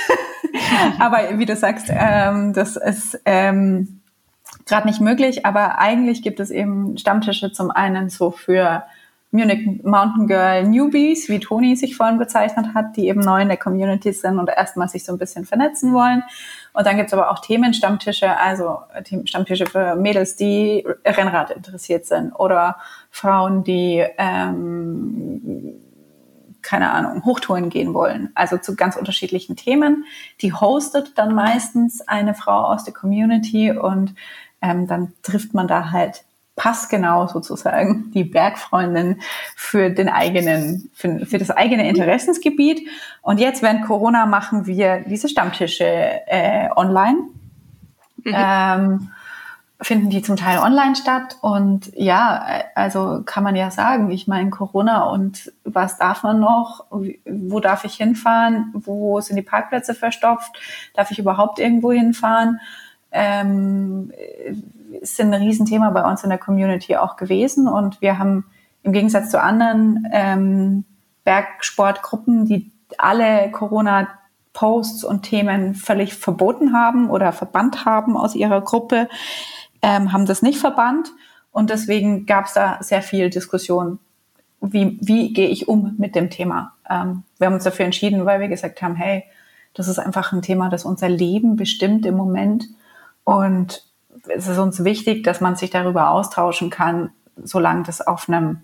[1.00, 4.02] aber wie du sagst, ähm, das ist ähm,
[4.66, 5.46] gerade nicht möglich.
[5.46, 8.84] Aber eigentlich gibt es eben Stammtische zum einen so für
[9.32, 13.58] Munich Mountain Girl Newbies, wie Toni sich vorhin bezeichnet hat, die eben neu in der
[13.58, 16.24] Community sind und erstmal sich so ein bisschen vernetzen wollen.
[16.74, 18.80] Und dann gibt's aber auch Themenstammtische, also
[19.26, 22.78] Stammtische für Mädels, die Rennrad interessiert sind oder
[23.12, 25.80] Frauen, die ähm,
[26.64, 28.32] keine Ahnung, Hochtouren gehen wollen.
[28.34, 30.06] Also zu ganz unterschiedlichen Themen.
[30.42, 34.16] Die hostet dann meistens eine Frau aus der Community und
[34.62, 36.24] ähm, dann trifft man da halt
[36.56, 39.22] passgenau sozusagen die Bergfreundin
[39.56, 42.88] für den eigenen, für, für das eigene Interessensgebiet.
[43.22, 47.18] Und jetzt während Corona machen wir diese Stammtische äh, online.
[48.24, 48.34] Mhm.
[48.36, 49.10] Ähm,
[49.82, 51.38] finden die zum Teil online statt.
[51.42, 56.86] Und ja, also kann man ja sagen, ich meine Corona und was darf man noch?
[57.26, 58.72] Wo darf ich hinfahren?
[58.74, 60.52] Wo sind die Parkplätze verstopft?
[60.94, 62.60] Darf ich überhaupt irgendwo hinfahren?
[63.14, 64.12] Ähm,
[65.02, 67.68] ist ein Riesenthema bei uns in der Community auch gewesen.
[67.68, 68.46] Und wir haben
[68.84, 70.84] im Gegensatz zu anderen ähm,
[71.24, 79.10] Bergsportgruppen, die alle Corona-Posts und Themen völlig verboten haben oder verbannt haben aus ihrer Gruppe,
[79.82, 81.10] ähm, haben das nicht verbannt.
[81.52, 84.00] Und deswegen gab es da sehr viel Diskussion.
[84.60, 86.74] Wie, wie gehe ich um mit dem Thema?
[86.90, 89.24] Ähm, wir haben uns dafür entschieden, weil wir gesagt haben, hey,
[89.74, 92.66] das ist einfach ein Thema, das unser Leben bestimmt im Moment.
[93.24, 93.84] Und
[94.28, 98.62] es ist uns wichtig, dass man sich darüber austauschen kann, solange das auf einem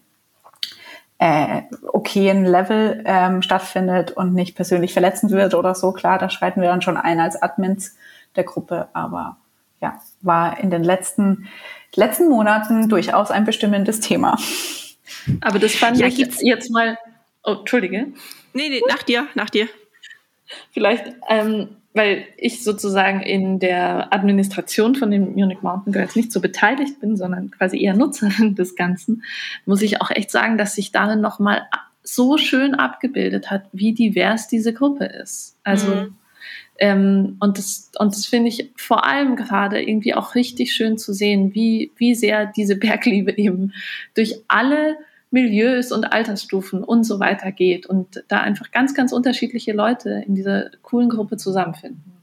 [1.17, 5.91] äh, okayen Level ähm, stattfindet und nicht persönlich verletzend wird oder so.
[5.91, 7.95] Klar, da schreiten wir dann schon ein als Admins
[8.35, 9.37] der Gruppe, aber
[9.81, 11.47] ja, war in den letzten,
[11.95, 14.37] letzten Monaten durchaus ein bestimmendes Thema.
[15.41, 16.97] Aber das fand ja, ich jetzt mal,
[17.43, 18.07] oh, Entschuldige.
[18.53, 19.67] Nee, nee, nach dir, nach dir.
[20.71, 26.39] Vielleicht, ähm, weil ich sozusagen in der Administration von den Munich Mountain Girls nicht so
[26.39, 29.23] beteiligt bin, sondern quasi eher Nutzerin des Ganzen,
[29.65, 31.63] muss ich auch echt sagen, dass sich darin nochmal
[32.03, 35.57] so schön abgebildet hat, wie divers diese Gruppe ist.
[35.63, 36.15] Also mhm.
[36.79, 41.13] ähm, und das, und das finde ich vor allem gerade irgendwie auch richtig schön zu
[41.13, 43.73] sehen, wie, wie sehr diese Bergliebe eben
[44.13, 44.97] durch alle
[45.31, 50.35] Milieus und Altersstufen und so weiter geht und da einfach ganz, ganz unterschiedliche Leute in
[50.35, 52.19] dieser coolen Gruppe zusammenfinden.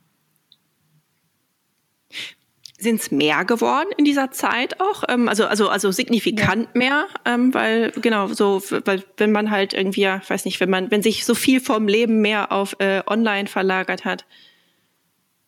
[2.79, 5.05] Sind es mehr geworden in dieser Zeit auch?
[5.09, 6.71] Ähm, also, also, also signifikant ja.
[6.75, 10.91] mehr, ähm, weil, genau, so, weil, wenn man halt irgendwie, ja, weiß nicht, wenn man,
[10.91, 14.27] wenn sich so viel vom Leben mehr auf äh, online verlagert hat.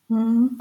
[0.08, 0.58] Mhm.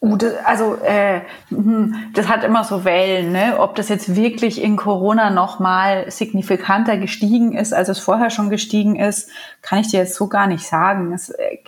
[0.00, 3.58] Uh, das, also äh, hm, das hat immer so Wellen, ne?
[3.58, 8.96] ob das jetzt wirklich in Corona nochmal signifikanter gestiegen ist, als es vorher schon gestiegen
[8.96, 9.30] ist,
[9.62, 11.12] kann ich dir jetzt so gar nicht sagen.
[11.12, 11.58] Das, äh,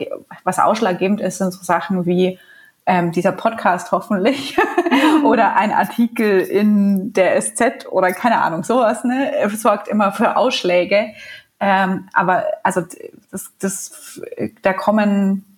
[0.45, 2.39] was ausschlaggebend ist, sind so Sachen wie
[2.85, 4.59] ähm, dieser Podcast hoffentlich
[5.25, 9.33] oder ein Artikel in der SZ oder keine Ahnung, sowas, ne?
[9.57, 11.15] sorgt immer für Ausschläge.
[11.61, 12.83] Ähm, aber also
[13.31, 14.21] das, das,
[14.63, 15.52] da kommen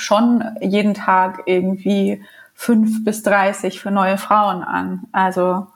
[0.00, 2.22] schon jeden Tag irgendwie
[2.54, 5.02] fünf bis dreißig für neue Frauen an.
[5.12, 5.66] Also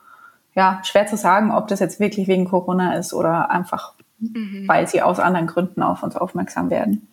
[0.54, 4.64] ja, schwer zu sagen, ob das jetzt wirklich wegen Corona ist oder einfach, mhm.
[4.66, 7.06] weil sie aus anderen Gründen auf uns aufmerksam werden.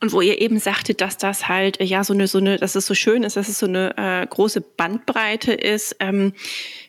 [0.00, 2.86] Und wo ihr eben sagtet, dass das halt, ja, so eine, so eine, dass es
[2.86, 5.96] so schön ist, dass es so eine äh, große Bandbreite ist.
[6.00, 6.34] Ähm,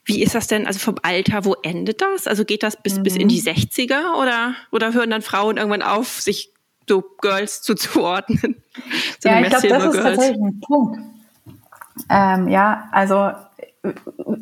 [0.03, 2.27] wie ist das denn, also vom Alter, wo endet das?
[2.27, 3.03] Also geht das bis, mhm.
[3.03, 6.51] bis in die 60er oder, oder hören dann Frauen irgendwann auf, sich
[7.21, 8.55] Girls zuzuordnen.
[9.21, 10.99] So ja, ich glaube, das ist tatsächlich ein Punkt.
[12.09, 13.31] Ähm, ja, also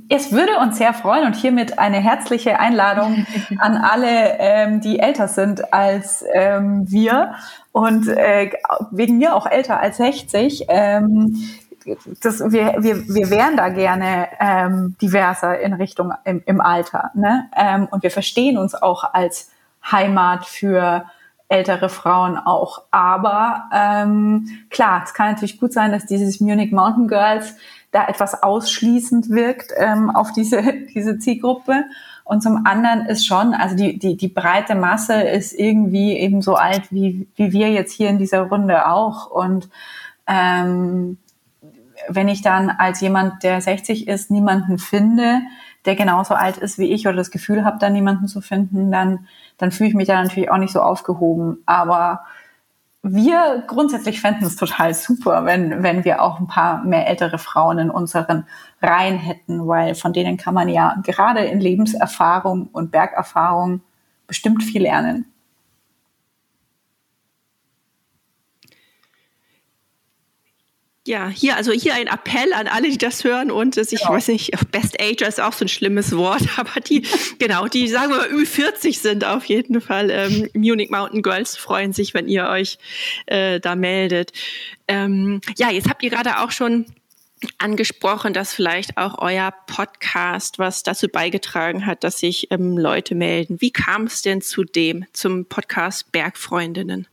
[0.09, 3.25] es würde uns sehr freuen und hiermit eine herzliche Einladung
[3.59, 7.35] an alle, ähm, die älter sind als ähm, wir
[7.71, 8.51] und äh,
[8.91, 10.65] wegen mir auch älter als 60.
[10.69, 11.43] Ähm,
[12.21, 17.11] das, wir, wir, wir wären da gerne ähm, diverser in Richtung im, im Alter.
[17.13, 17.49] Ne?
[17.55, 19.51] Ähm, und wir verstehen uns auch als
[19.91, 21.05] Heimat für
[21.49, 22.83] ältere Frauen auch.
[22.91, 27.55] Aber ähm, klar, es kann natürlich gut sein, dass dieses Munich Mountain Girls
[27.91, 31.85] da etwas ausschließend wirkt ähm, auf diese, diese Zielgruppe.
[32.25, 36.55] Und zum anderen ist schon, also die, die, die breite Masse ist irgendwie eben so
[36.55, 39.27] alt wie, wie wir jetzt hier in dieser Runde auch.
[39.27, 39.69] Und
[40.25, 41.17] ähm,
[42.07, 45.41] wenn ich dann als jemand, der 60 ist, niemanden finde,
[45.85, 49.27] der genauso alt ist wie ich oder das Gefühl habe, da niemanden zu finden, dann,
[49.57, 51.63] dann fühle ich mich da natürlich auch nicht so aufgehoben.
[51.65, 52.23] Aber
[53.03, 57.77] wir grundsätzlich fänden es total super, wenn, wenn wir auch ein paar mehr ältere Frauen
[57.77, 58.45] in unseren
[58.81, 63.81] Reihen hätten, weil von denen kann man ja gerade in Lebenserfahrung und Bergerfahrung
[64.25, 65.32] bestimmt viel lernen.
[71.05, 74.11] Ja, hier, also hier ein Appell an alle, die das hören und ich genau.
[74.11, 77.05] weiß nicht, Best Ager ist auch so ein schlimmes Wort, aber die,
[77.39, 80.09] genau, die sagen wir mal über 40 sind auf jeden Fall.
[80.09, 82.77] Ähm, Munich Mountain Girls freuen sich, wenn ihr euch
[83.25, 84.31] äh, da meldet.
[84.87, 86.85] Ähm, ja, jetzt habt ihr gerade auch schon
[87.57, 93.59] angesprochen, dass vielleicht auch euer Podcast was dazu beigetragen hat, dass sich ähm, Leute melden.
[93.59, 97.07] Wie kam es denn zu dem, zum Podcast Bergfreundinnen?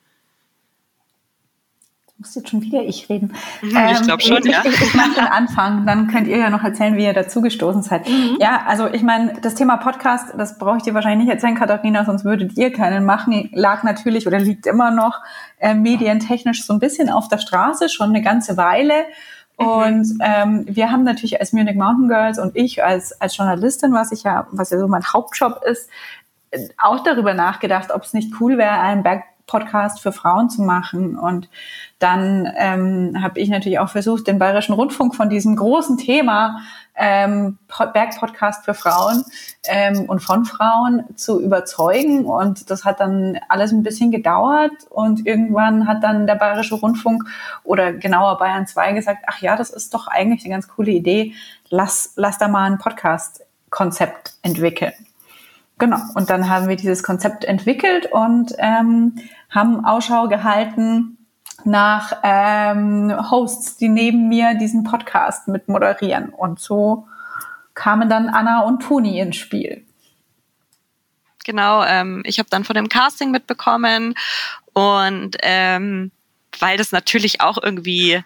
[2.20, 3.32] Muss jetzt schon wieder ich reden.
[3.62, 4.62] Mhm, ich ähm, glaube schon, ich, ja.
[4.64, 8.06] Ich, ich mache den Anfang, dann könnt ihr ja noch erzählen, wie ihr dazugestoßen seid.
[8.06, 8.36] Mhm.
[8.38, 12.04] Ja, also ich meine, das Thema Podcast, das brauche ich dir wahrscheinlich nicht erzählen, Katharina,
[12.04, 13.48] sonst würdet ihr keinen machen.
[13.52, 15.20] Lag natürlich oder liegt immer noch
[15.58, 19.06] äh, medientechnisch so ein bisschen auf der Straße, schon eine ganze Weile.
[19.58, 19.66] Mhm.
[19.66, 24.12] Und ähm, wir haben natürlich als Munich Mountain Girls und ich als, als Journalistin, was
[24.12, 25.88] ich ja, was ja so mein Hauptjob ist,
[26.76, 31.18] auch darüber nachgedacht, ob es nicht cool wäre, einen Berg Podcast für Frauen zu machen.
[31.18, 31.48] Und
[31.98, 36.60] dann ähm, habe ich natürlich auch versucht, den Bayerischen Rundfunk von diesem großen Thema
[36.94, 37.58] ähm,
[37.92, 39.24] Bergpodcast für Frauen
[39.64, 42.26] ähm, und von Frauen zu überzeugen.
[42.26, 44.72] Und das hat dann alles ein bisschen gedauert.
[44.88, 47.24] Und irgendwann hat dann der Bayerische Rundfunk
[47.64, 51.34] oder genauer Bayern 2 gesagt, ach ja, das ist doch eigentlich eine ganz coole Idee.
[51.70, 54.92] Lass, lass da mal ein Podcast-Konzept entwickeln.
[55.80, 55.98] Genau.
[56.14, 59.16] Und dann haben wir dieses Konzept entwickelt und ähm,
[59.50, 61.18] haben Ausschau gehalten
[61.64, 66.30] nach ähm, Hosts, die neben mir diesen Podcast mit moderieren.
[66.30, 67.06] Und so
[67.74, 69.84] kamen dann Anna und Toni ins Spiel.
[71.44, 74.14] Genau, ähm, ich habe dann von dem Casting mitbekommen
[74.72, 76.10] und ähm,
[76.58, 78.22] weil das natürlich auch irgendwie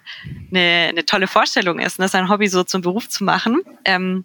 [0.51, 4.25] eine, eine tolle Vorstellung ist, ne, sein Hobby so zum Beruf zu machen, ähm,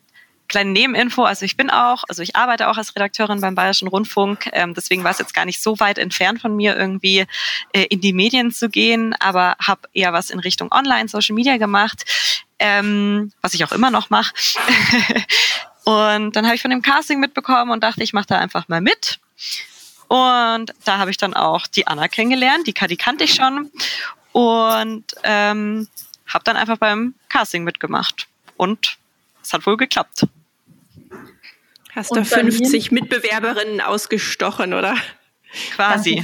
[0.49, 4.49] kleine Nebeninfo, also ich bin auch, also ich arbeite auch als Redakteurin beim Bayerischen Rundfunk,
[4.51, 7.25] ähm, deswegen war es jetzt gar nicht so weit entfernt von mir, irgendwie
[7.71, 11.57] äh, in die Medien zu gehen, aber habe eher was in Richtung Online, Social Media
[11.57, 12.03] gemacht,
[12.57, 14.33] ähm, was ich auch immer noch mache.
[15.85, 18.81] und dann habe ich von dem Casting mitbekommen und dachte, ich mache da einfach mal
[18.81, 19.19] mit.
[20.07, 23.71] Und da habe ich dann auch die Anna kennengelernt, die, die kannte ich schon.
[24.31, 25.87] Und ähm,
[26.27, 28.27] habe dann einfach beim Casting mitgemacht.
[28.57, 28.97] Und
[29.41, 30.25] es hat wohl geklappt.
[31.99, 34.95] Hast du 50 Mitbewerberinnen ausgestochen, oder?
[35.75, 36.23] Quasi.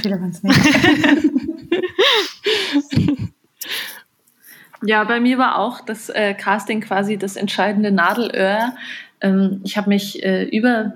[4.82, 8.74] ja, bei mir war auch das äh, Casting quasi das entscheidende Nadelöhr.
[9.20, 10.94] Ähm, ich habe mich äh, über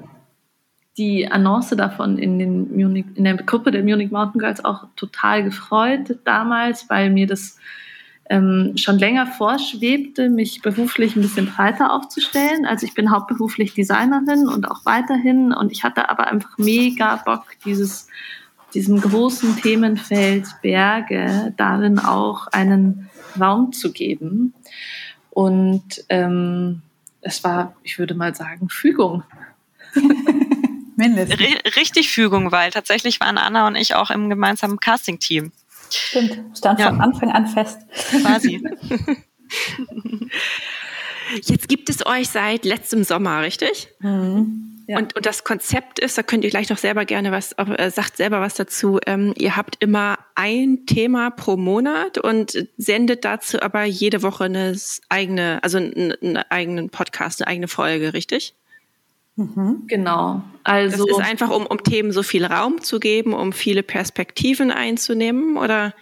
[0.97, 5.45] die Annonce davon in, den Munich, in der Gruppe der Munich Mountain Girls auch total
[5.45, 7.59] gefreut damals, weil mir das
[8.31, 12.65] ähm, schon länger vorschwebte, mich beruflich ein bisschen breiter aufzustellen.
[12.65, 17.45] Also ich bin hauptberuflich Designerin und auch weiterhin und ich hatte aber einfach mega Bock,
[17.65, 18.07] dieses,
[18.73, 24.55] diesem großen Themenfeld Berge darin auch einen Raum zu geben.
[25.31, 26.83] Und ähm,
[27.23, 29.25] es war, ich würde mal sagen, Fügung.
[30.97, 31.41] Mindestens.
[31.77, 35.51] richtig Fügung, weil tatsächlich waren Anna und ich auch im gemeinsamen Casting-Team.
[35.95, 36.89] Stimmt, stand ja.
[36.89, 37.81] von Anfang an fest.
[38.23, 38.63] Quasi.
[41.43, 43.89] Jetzt gibt es euch seit letztem Sommer, richtig?
[44.01, 44.71] Mhm.
[44.91, 44.99] Ja.
[44.99, 48.17] Und, und das Konzept ist, da könnt ihr gleich noch selber gerne was, äh, sagt
[48.17, 48.99] selber was dazu.
[49.07, 54.77] Ähm, ihr habt immer ein Thema pro Monat und sendet dazu aber jede Woche eine
[55.09, 58.57] eigene, also einen, einen eigenen Podcast, eine eigene Folge, richtig?
[59.37, 59.85] Mhm.
[59.87, 60.43] Genau.
[60.65, 64.71] Also das ist einfach, um, um Themen so viel Raum zu geben, um viele Perspektiven
[64.71, 65.95] einzunehmen, oder?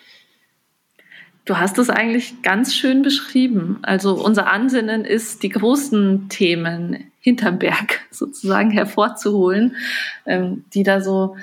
[1.44, 3.78] Du hast es eigentlich ganz schön beschrieben.
[3.82, 9.76] Also unser Ansinnen ist, die großen Themen hinterm Berg sozusagen hervorzuholen,
[10.26, 11.36] ähm, die da so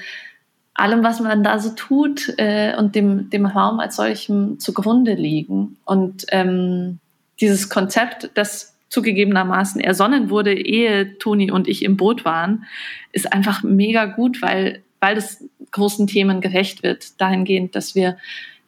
[0.75, 5.77] allem, was man da so tut äh, und dem, dem Raum als solchem zugrunde liegen.
[5.85, 6.99] Und ähm,
[7.39, 12.63] dieses Konzept, das zugegebenermaßen ersonnen wurde, ehe Toni und ich im Boot waren,
[13.11, 18.15] ist einfach mega gut, weil, weil das großen Themen gerecht wird, dahingehend, dass wir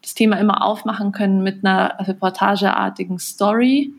[0.01, 3.93] das Thema immer aufmachen können mit einer reportageartigen Story,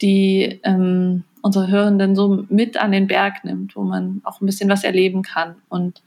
[0.00, 4.70] die ähm, unsere Hörenden so mit an den Berg nimmt, wo man auch ein bisschen
[4.70, 5.56] was erleben kann.
[5.68, 6.02] Und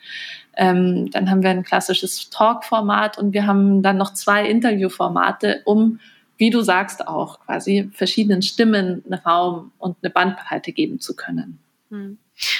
[0.58, 6.00] ähm, dann haben wir ein klassisches Talk-Format und wir haben dann noch zwei Interview-Formate, um
[6.40, 11.60] wie du sagst, auch quasi verschiedenen Stimmen einen Raum und eine Bandbreite geben zu können.
[11.90, 12.18] Hm.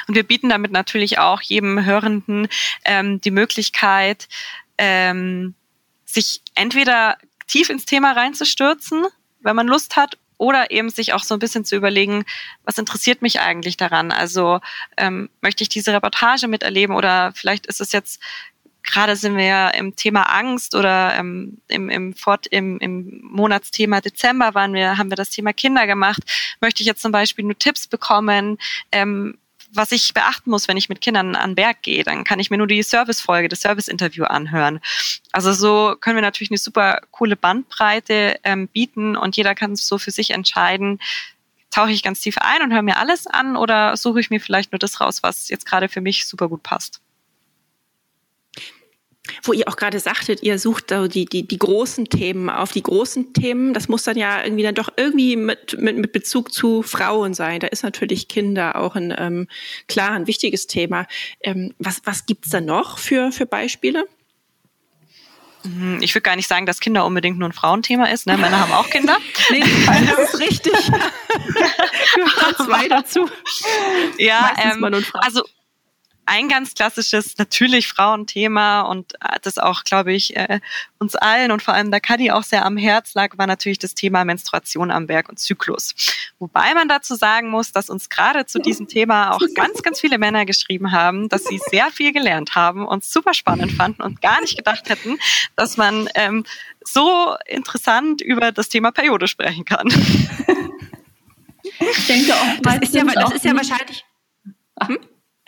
[0.08, 2.50] Und wir bieten damit natürlich auch jedem Hörenden
[2.84, 4.28] ähm, die Möglichkeit,
[4.78, 5.56] ähm,
[6.06, 9.06] sich entweder tief ins Thema reinzustürzen,
[9.40, 12.24] wenn man Lust hat, oder eben sich auch so ein bisschen zu überlegen,
[12.64, 14.12] was interessiert mich eigentlich daran?
[14.12, 14.62] Also
[14.98, 18.22] ähm, möchte ich diese Reportage miterleben oder vielleicht ist es jetzt
[18.90, 24.02] gerade sind wir ja im Thema Angst oder ähm, im, im, Fort, im, im Monatsthema
[24.02, 26.22] Dezember waren wir, haben wir das Thema Kinder gemacht.
[26.62, 28.58] Möchte ich jetzt zum Beispiel nur Tipps bekommen,
[28.92, 29.38] ähm,
[29.72, 32.50] was ich beachten muss, wenn ich mit Kindern an den Berg gehe, dann kann ich
[32.50, 34.80] mir nur die Servicefolge, das Service-Interview anhören.
[35.32, 40.00] Also so können wir natürlich eine super coole Bandbreite ähm, bieten und jeder kann so
[40.00, 41.00] für sich entscheiden,
[41.70, 44.72] tauche ich ganz tief ein und höre mir alles an oder suche ich mir vielleicht
[44.72, 47.00] nur das raus, was jetzt gerade für mich super gut passt
[49.44, 52.72] wo ihr auch gerade sagtet, ihr sucht so die, die, die großen Themen auf.
[52.72, 56.54] Die großen Themen, das muss dann ja irgendwie dann doch irgendwie mit, mit, mit Bezug
[56.54, 57.60] zu Frauen sein.
[57.60, 59.48] Da ist natürlich Kinder auch ein, ähm,
[59.88, 61.08] klar, ein wichtiges Thema.
[61.42, 64.06] Ähm, was was gibt's da noch für, für Beispiele?
[65.64, 68.26] Hm, ich würde gar nicht sagen, dass Kinder unbedingt nur ein Frauenthema ist.
[68.28, 68.38] Ne?
[68.38, 69.18] Männer haben auch Kinder.
[69.52, 70.74] nee, das ist richtig.
[72.16, 73.30] Gehört zwei dazu.
[74.18, 75.44] Ja, ähm, also
[76.30, 80.60] ein ganz klassisches, natürlich Frauenthema und äh, das auch, glaube ich, äh,
[81.00, 83.96] uns allen und vor allem der Kadi auch sehr am Herz lag, war natürlich das
[83.96, 85.96] Thema Menstruation am Berg und Zyklus.
[86.38, 90.20] Wobei man dazu sagen muss, dass uns gerade zu diesem Thema auch ganz, ganz viele
[90.20, 94.40] Männer geschrieben haben, dass sie sehr viel gelernt haben und super spannend fanden und gar
[94.40, 95.18] nicht gedacht hätten,
[95.56, 96.46] dass man ähm,
[96.84, 99.88] so interessant über das Thema Periode sprechen kann.
[101.80, 104.06] Ich denke auch, das ist ja, das ist ja wahrscheinlich.
[104.84, 105.00] Hm?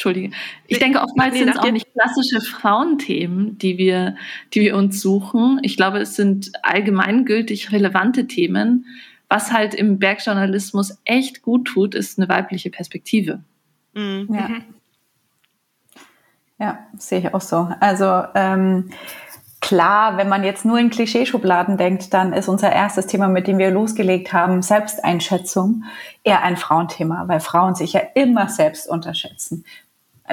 [0.01, 0.31] Entschuldige.
[0.65, 4.15] Ich denke, oftmals nee, sind es auch nicht klassische Frauenthemen, die wir,
[4.51, 5.59] die wir uns suchen.
[5.61, 8.87] Ich glaube, es sind allgemeingültig relevante Themen.
[9.29, 13.43] Was halt im Bergjournalismus echt gut tut, ist eine weibliche Perspektive.
[13.93, 14.27] Mhm.
[14.31, 14.49] Ja.
[16.57, 17.69] ja, sehe ich auch so.
[17.79, 18.89] Also ähm,
[19.61, 23.57] klar, wenn man jetzt nur in Klischeeschubladen denkt, dann ist unser erstes Thema, mit dem
[23.57, 25.85] wir losgelegt haben, Selbsteinschätzung,
[26.23, 29.63] eher ein Frauenthema, weil Frauen sich ja immer selbst unterschätzen,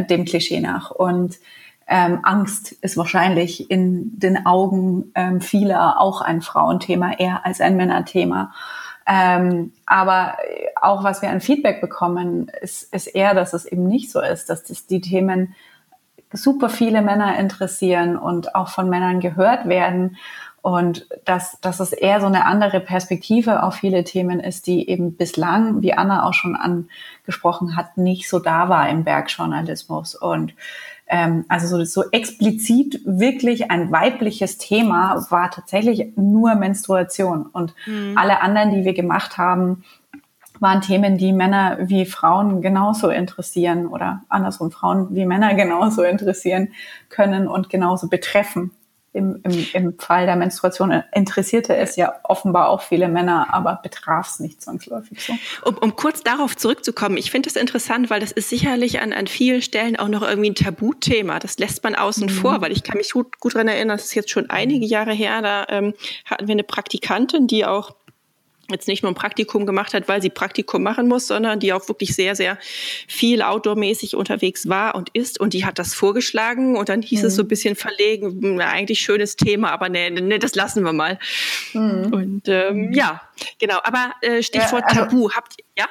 [0.06, 0.90] dem Klischee nach.
[0.90, 1.38] Und
[1.86, 7.76] ähm, Angst ist wahrscheinlich in den Augen ähm, vieler auch ein Frauenthema, eher als ein
[7.76, 8.52] Männerthema.
[9.06, 10.36] Ähm, aber
[10.80, 14.50] auch was wir an Feedback bekommen, ist, ist eher, dass es eben nicht so ist,
[14.50, 15.54] dass das die Themen
[16.30, 20.18] super viele Männer interessieren und auch von Männern gehört werden.
[20.60, 25.16] Und dass, dass es eher so eine andere Perspektive auf viele Themen ist, die eben
[25.16, 30.14] bislang, wie Anna auch schon angesprochen hat, nicht so da war im Bergjournalismus.
[30.14, 30.54] Und
[31.06, 37.46] ähm, also so, so explizit wirklich ein weibliches Thema war tatsächlich nur Menstruation.
[37.46, 38.16] Und mhm.
[38.16, 39.84] alle anderen, die wir gemacht haben,
[40.60, 46.72] waren Themen, die Männer wie Frauen genauso interessieren oder andersrum Frauen wie Männer genauso interessieren
[47.08, 48.72] können und genauso betreffen.
[49.12, 54.28] Im, im, im Fall der Menstruation interessierte es ja offenbar auch viele Männer, aber betraf
[54.28, 55.32] es nicht zwangsläufig so.
[55.64, 59.26] Um, um kurz darauf zurückzukommen, ich finde das interessant, weil das ist sicherlich an, an
[59.26, 61.38] vielen Stellen auch noch irgendwie ein Tabuthema.
[61.38, 62.30] Das lässt man außen mhm.
[62.30, 65.12] vor, weil ich kann mich gut, gut daran erinnern, das ist jetzt schon einige Jahre
[65.12, 65.94] her, da ähm,
[66.26, 67.94] hatten wir eine Praktikantin, die auch
[68.70, 71.88] jetzt nicht nur ein Praktikum gemacht hat, weil sie Praktikum machen muss, sondern die auch
[71.88, 72.58] wirklich sehr, sehr
[73.06, 75.40] viel outdoormäßig unterwegs war und ist.
[75.40, 77.26] Und die hat das vorgeschlagen und dann hieß mhm.
[77.26, 80.92] es so ein bisschen verlegen, hm, eigentlich schönes Thema, aber nee, nee das lassen wir
[80.92, 81.18] mal.
[81.72, 82.12] Mhm.
[82.12, 83.22] Und ähm, ja,
[83.58, 83.78] genau.
[83.82, 85.86] Aber äh, Stichwort ja, also, Tabu, habt ihr, ja?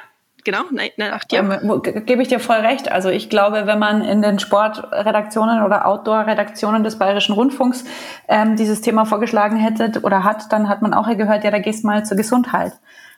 [0.47, 1.39] Genau, nein, nach dir.
[1.39, 2.89] Ähm, Gebe ich dir voll recht.
[2.89, 7.83] Also ich glaube, wenn man in den Sportredaktionen oder Outdoor-Redaktionen des Bayerischen Rundfunks
[8.29, 11.83] ähm, dieses Thema vorgeschlagen hätte oder hat, dann hat man auch gehört, ja, da gehst
[11.83, 12.71] mal zur Gesundheit.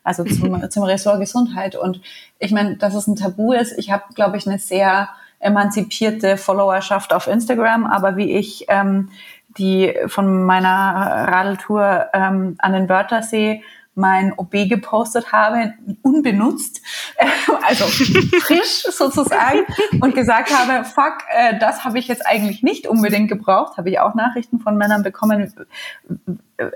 [0.03, 1.75] Also zum, zum Ressort Gesundheit.
[1.75, 2.01] Und
[2.39, 7.13] ich meine, dass es ein Tabu ist, ich habe, glaube ich, eine sehr emanzipierte Followerschaft
[7.13, 9.09] auf Instagram, aber wie ich ähm,
[9.57, 13.61] die von meiner Radeltour ähm, an den Wörthersee
[13.95, 16.81] mein OB gepostet habe, unbenutzt,
[17.17, 17.25] äh,
[17.63, 19.65] also frisch sozusagen,
[20.01, 23.99] und gesagt habe, fuck, äh, das habe ich jetzt eigentlich nicht unbedingt gebraucht, habe ich
[23.99, 25.53] auch Nachrichten von Männern bekommen,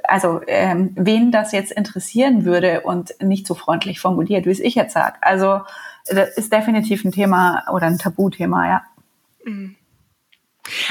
[0.04, 4.76] also ähm, wen das jetzt interessieren würde und nicht so freundlich formuliert, wie es ich
[4.76, 5.16] jetzt sage.
[5.22, 5.62] Also
[6.08, 8.82] das ist definitiv ein Thema oder ein Tabuthema, ja.
[9.46, 9.76] Mhm.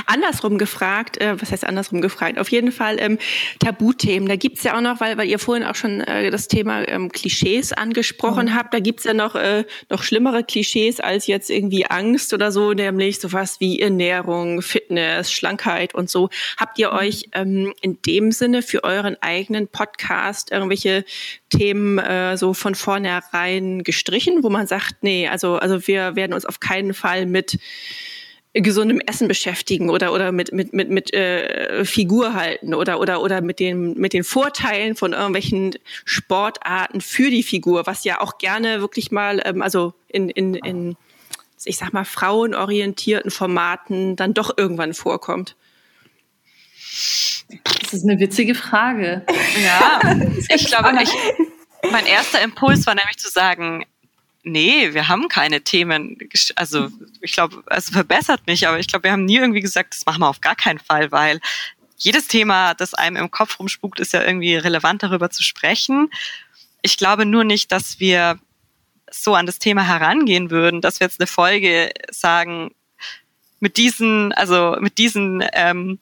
[0.07, 2.39] Andersrum gefragt, äh, was heißt andersrum gefragt?
[2.39, 3.19] Auf jeden Fall ähm,
[3.59, 4.29] Tabuthemen.
[4.29, 7.11] Da gibt's ja auch noch, weil, weil ihr vorhin auch schon äh, das Thema ähm,
[7.11, 8.55] Klischees angesprochen mhm.
[8.55, 12.73] habt, da gibt's ja noch, äh, noch schlimmere Klischees als jetzt irgendwie Angst oder so,
[12.73, 16.29] nämlich sowas wie Ernährung, Fitness, Schlankheit und so.
[16.59, 16.99] Habt ihr mhm.
[16.99, 21.05] euch ähm, in dem Sinne für euren eigenen Podcast irgendwelche
[21.49, 26.45] Themen äh, so von vornherein gestrichen, wo man sagt, nee, also, also wir werden uns
[26.45, 27.59] auf keinen Fall mit
[28.55, 33.41] gesundem Essen beschäftigen oder oder mit mit mit mit äh, Figur halten oder oder oder
[33.41, 38.81] mit den mit den Vorteilen von irgendwelchen Sportarten für die Figur, was ja auch gerne
[38.81, 40.97] wirklich mal ähm, also in in in
[41.65, 45.57] ich sag mal frauenorientierten Formaten dann doch irgendwann vorkommt.
[47.65, 49.25] Das ist eine witzige Frage.
[49.63, 50.01] Ja,
[50.55, 51.11] ich glaube, ich,
[51.91, 53.85] mein erster Impuls war nämlich zu sagen,
[54.43, 56.19] nee, wir haben keine Themen.
[56.57, 56.89] Also
[57.21, 60.21] ich glaube, also verbessert nicht, aber ich glaube, wir haben nie irgendwie gesagt, das machen
[60.21, 61.41] wir auf gar keinen Fall, weil
[61.97, 66.11] jedes Thema, das einem im Kopf rumspukt, ist ja irgendwie relevant darüber zu sprechen.
[66.83, 68.39] Ich glaube nur nicht, dass wir
[69.11, 72.75] so an das Thema herangehen würden, dass wir jetzt eine Folge sagen,
[73.61, 76.01] mit diesen, also mit diesen ähm,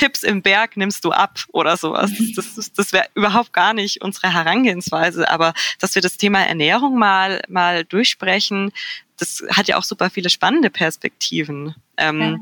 [0.00, 2.10] Tipps im Berg nimmst du ab oder sowas.
[2.34, 5.30] Das, das, das wäre überhaupt gar nicht unsere Herangehensweise.
[5.30, 8.72] Aber dass wir das Thema Ernährung mal, mal durchsprechen,
[9.18, 11.74] das hat ja auch super viele spannende Perspektiven.
[11.98, 12.36] Ähm, ja.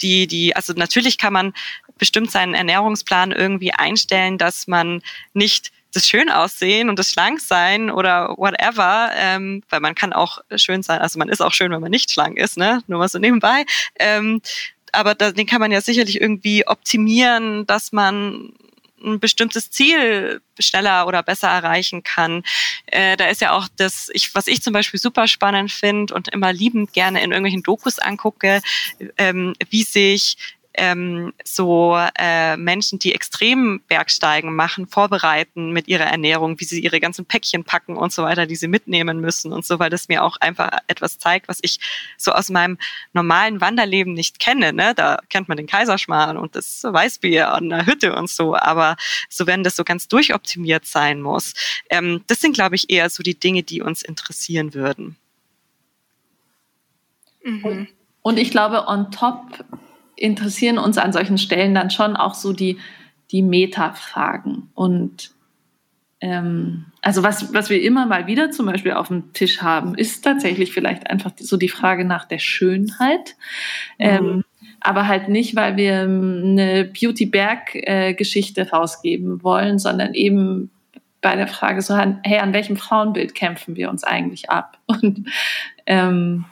[0.00, 1.52] Die, die, also natürlich kann man
[1.98, 5.02] bestimmt seinen Ernährungsplan irgendwie einstellen, dass man
[5.34, 10.38] nicht das schön aussehen und das schlank sein oder whatever, ähm, weil man kann auch
[10.56, 12.82] schön sein, also man ist auch schön, wenn man nicht schlank ist, ne?
[12.86, 13.64] Nur mal so nebenbei.
[14.00, 14.40] Ähm,
[14.94, 18.52] aber da, den kann man ja sicherlich irgendwie optimieren, dass man
[19.04, 22.42] ein bestimmtes Ziel schneller oder besser erreichen kann.
[22.86, 26.28] Äh, da ist ja auch das, ich, was ich zum Beispiel super spannend finde und
[26.28, 28.60] immer liebend gerne in irgendwelchen Dokus angucke,
[29.18, 30.36] ähm, wie sich
[30.74, 37.00] ähm, so äh, Menschen, die extrem Bergsteigen machen, vorbereiten mit ihrer Ernährung, wie sie ihre
[37.00, 40.24] ganzen Päckchen packen und so weiter, die sie mitnehmen müssen und so, weil das mir
[40.24, 41.78] auch einfach etwas zeigt, was ich
[42.18, 42.78] so aus meinem
[43.12, 44.72] normalen Wanderleben nicht kenne.
[44.72, 44.94] Ne?
[44.94, 48.96] Da kennt man den Kaiserschmarrn und das Weißbier an der Hütte und so, aber
[49.28, 51.54] so wenn das so ganz durchoptimiert sein muss,
[51.90, 55.16] ähm, das sind, glaube ich, eher so die Dinge, die uns interessieren würden.
[57.44, 57.88] Mhm.
[58.22, 59.64] Und ich glaube, on top
[60.16, 62.78] interessieren uns an solchen Stellen dann schon auch so die,
[63.30, 64.70] die Meta-Fragen.
[64.74, 65.30] Und
[66.20, 70.24] ähm, also was, was wir immer mal wieder zum Beispiel auf dem Tisch haben, ist
[70.24, 73.36] tatsächlich vielleicht einfach so die Frage nach der Schönheit.
[73.98, 74.06] Mhm.
[74.06, 74.44] Ähm,
[74.80, 80.70] aber halt nicht, weil wir eine Beauty-Berg-Geschichte äh, rausgeben wollen, sondern eben
[81.20, 84.78] bei der Frage so, hey, an welchem Frauenbild kämpfen wir uns eigentlich ab?
[84.86, 85.26] Und,
[85.86, 86.44] ähm,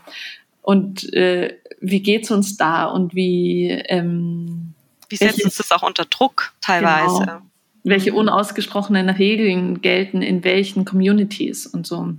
[0.62, 4.74] und äh, wie geht's uns da und wie ähm,
[5.08, 7.18] wie setzt uns das auch unter Druck teilweise?
[7.20, 7.42] Genau,
[7.84, 12.14] welche unausgesprochenen Regeln gelten in welchen Communities und so.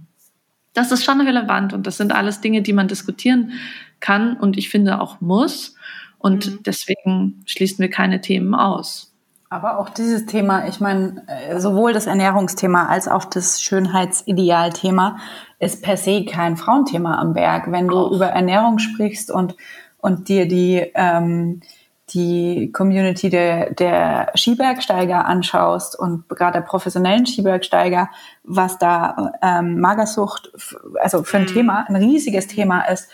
[0.73, 3.53] Das ist schon relevant und das sind alles Dinge, die man diskutieren
[3.99, 5.75] kann und ich finde auch muss.
[6.17, 6.59] Und mhm.
[6.63, 9.12] deswegen schließen wir keine Themen aus.
[9.53, 15.17] Aber auch dieses Thema, ich meine, äh, sowohl das Ernährungsthema als auch das Schönheitsidealthema
[15.59, 17.71] ist per se kein Frauenthema am Berg.
[17.71, 19.55] Wenn du über Ernährung sprichst und,
[19.99, 21.61] und dir die, ähm,
[22.09, 28.09] die Community der, der Skibergsteiger anschaust und gerade der professionellen Skibergsteiger,
[28.43, 30.51] was da ähm, Magersucht,
[30.99, 31.53] also für ein mhm.
[31.53, 33.07] Thema, ein riesiges Thema ist.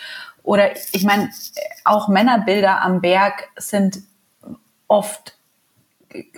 [0.43, 1.31] Oder ich meine,
[1.83, 4.03] auch Männerbilder am Berg sind
[4.87, 5.35] oft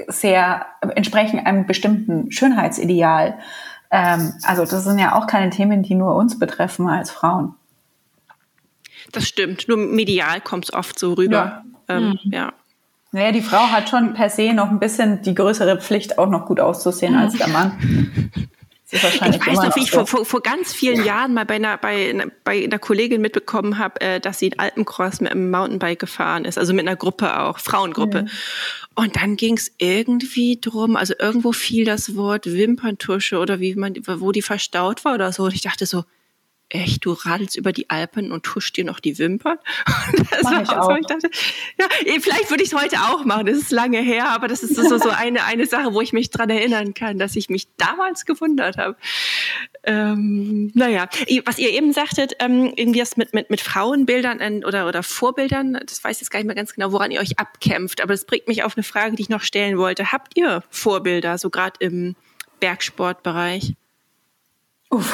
[0.08, 0.66] sehr,
[0.96, 3.38] entsprechen einem bestimmten Schönheitsideal.
[3.90, 7.56] Ähm, also das sind ja auch keine Themen, die nur uns betreffen als Frauen.
[9.12, 9.68] Das stimmt.
[9.68, 11.64] Nur medial kommt es oft so rüber.
[11.88, 11.98] Ja.
[11.98, 12.32] Ähm, mhm.
[12.32, 12.54] ja.
[13.14, 16.46] Naja, die Frau hat schon per se noch ein bisschen die größere Pflicht, auch noch
[16.46, 18.32] gut auszusehen als der Mann.
[18.92, 22.14] ich weiß noch, wie ich vor, vor, vor ganz vielen Jahren mal bei einer, bei,
[22.44, 26.58] bei einer Kollegin mitbekommen habe, äh, dass sie in Alpencross mit einem Mountainbike gefahren ist,
[26.58, 28.24] also mit einer Gruppe auch, Frauengruppe.
[28.24, 28.30] Mhm.
[28.96, 33.96] Und dann ging es irgendwie drum, also irgendwo fiel das Wort Wimperntusche oder wie man,
[34.06, 35.44] wo die verstaut war oder so.
[35.44, 36.04] Und ich dachte so,
[36.74, 39.58] echt, du radelst über die Alpen und tuschst dir noch die Wimpern?
[40.32, 40.84] Das Mach war ich auch.
[40.86, 41.30] So, ich dachte,
[41.80, 43.46] ja, eh, vielleicht würde ich es heute auch machen.
[43.46, 46.30] Das ist lange her, aber das ist so, so eine, eine Sache, wo ich mich
[46.30, 48.96] dran erinnern kann, dass ich mich damals gewundert habe.
[49.84, 51.10] Ähm, naja,
[51.46, 56.04] was ihr eben sagtet, ähm, irgendwie das mit, mit, mit Frauenbildern oder, oder Vorbildern, das
[56.04, 58.48] weiß ich jetzt gar nicht mehr ganz genau, woran ihr euch abkämpft, aber das bringt
[58.48, 60.12] mich auf eine Frage, die ich noch stellen wollte.
[60.12, 62.16] Habt ihr Vorbilder, so gerade im
[62.60, 63.74] Bergsportbereich?
[64.90, 65.14] Uff.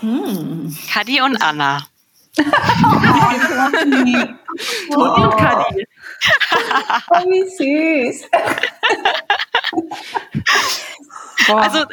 [0.00, 0.76] Hm.
[0.92, 1.86] Kadi und Anna.
[2.36, 4.16] Toni
[4.90, 5.84] und Kadi.
[7.10, 8.28] Oh, wie süß.
[11.56, 11.84] Also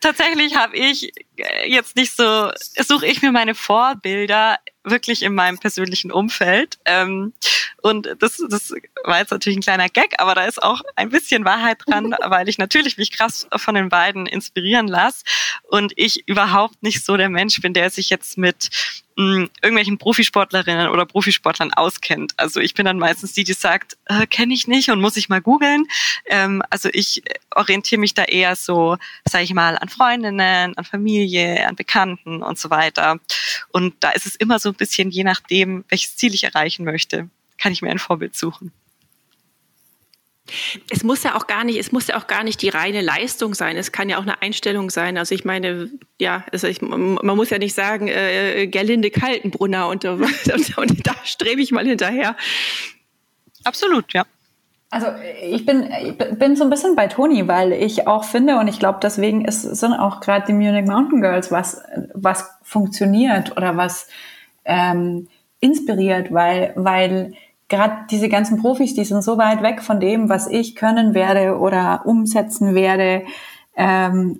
[0.00, 5.58] tatsächlich habe ich äh, jetzt nicht so, suche ich mir meine Vorbilder wirklich in meinem
[5.58, 6.78] persönlichen Umfeld.
[6.84, 7.32] Ähm,
[7.82, 8.72] und das, das
[9.04, 12.48] war jetzt natürlich ein kleiner Gag, aber da ist auch ein bisschen Wahrheit dran, weil
[12.48, 15.24] ich natürlich mich krass von den beiden inspirieren lasse
[15.64, 18.70] und ich überhaupt nicht so der Mensch bin, der sich jetzt mit
[19.16, 22.34] mh, irgendwelchen Profisportlerinnen oder Profisportlern auskennt.
[22.36, 25.28] Also ich bin dann meistens die, die sagt, äh, kenne ich nicht und muss ich
[25.28, 25.86] mal googeln.
[26.26, 27.22] Ähm, also ich
[27.54, 32.58] orientiere mich da eher so, sage ich mal, an Freundinnen, an Familie, an Bekannten und
[32.58, 33.18] so weiter.
[33.70, 37.28] Und da ist es immer so ein bisschen je nachdem, welches Ziel ich erreichen möchte,
[37.58, 38.72] kann ich mir ein Vorbild suchen.
[40.90, 43.54] Es muss ja auch gar nicht, es muss ja auch gar nicht die reine Leistung
[43.54, 43.76] sein.
[43.76, 45.16] Es kann ja auch eine Einstellung sein.
[45.16, 45.90] Also ich meine,
[46.20, 51.14] ja, also ich, man muss ja nicht sagen, äh, Gerlinde Kaltenbrunner und, und, und da
[51.24, 52.36] strebe ich mal hinterher.
[53.64, 54.24] Absolut, ja.
[54.90, 55.06] Also
[55.42, 58.78] ich bin, ich bin so ein bisschen bei Toni, weil ich auch finde und ich
[58.78, 61.82] glaube, deswegen ist, sind auch gerade die Munich Mountain Girls was,
[62.12, 64.08] was funktioniert oder was
[64.66, 65.28] ähm,
[65.60, 67.32] inspiriert, weil, weil
[67.72, 71.58] gerade diese ganzen Profis, die sind so weit weg von dem, was ich können werde
[71.58, 73.24] oder umsetzen werde.
[73.74, 74.38] Ähm,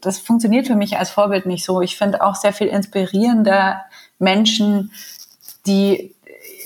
[0.00, 1.80] das funktioniert für mich als Vorbild nicht so.
[1.80, 3.82] Ich finde auch sehr viel inspirierender
[4.20, 4.92] Menschen,
[5.66, 6.14] die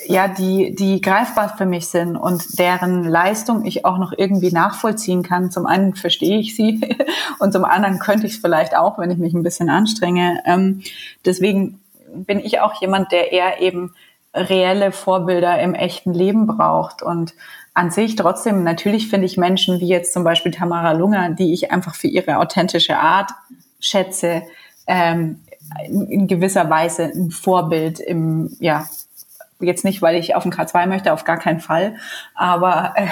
[0.07, 5.23] ja, die, die greifbar für mich sind und deren Leistung ich auch noch irgendwie nachvollziehen
[5.23, 5.51] kann.
[5.51, 6.81] Zum einen verstehe ich sie
[7.39, 10.41] und zum anderen könnte ich es vielleicht auch, wenn ich mich ein bisschen anstrenge.
[10.47, 10.83] Ähm,
[11.25, 11.81] deswegen
[12.15, 13.95] bin ich auch jemand, der eher eben
[14.35, 17.35] reelle Vorbilder im echten Leben braucht und
[17.75, 21.71] an sich trotzdem, natürlich finde ich Menschen wie jetzt zum Beispiel Tamara Lunger, die ich
[21.71, 23.31] einfach für ihre authentische Art
[23.81, 24.43] schätze,
[24.87, 25.41] ähm,
[25.87, 28.87] in gewisser Weise ein Vorbild im, ja,
[29.61, 31.97] jetzt nicht, weil ich auf den K2 möchte, auf gar keinen Fall,
[32.35, 33.07] aber äh,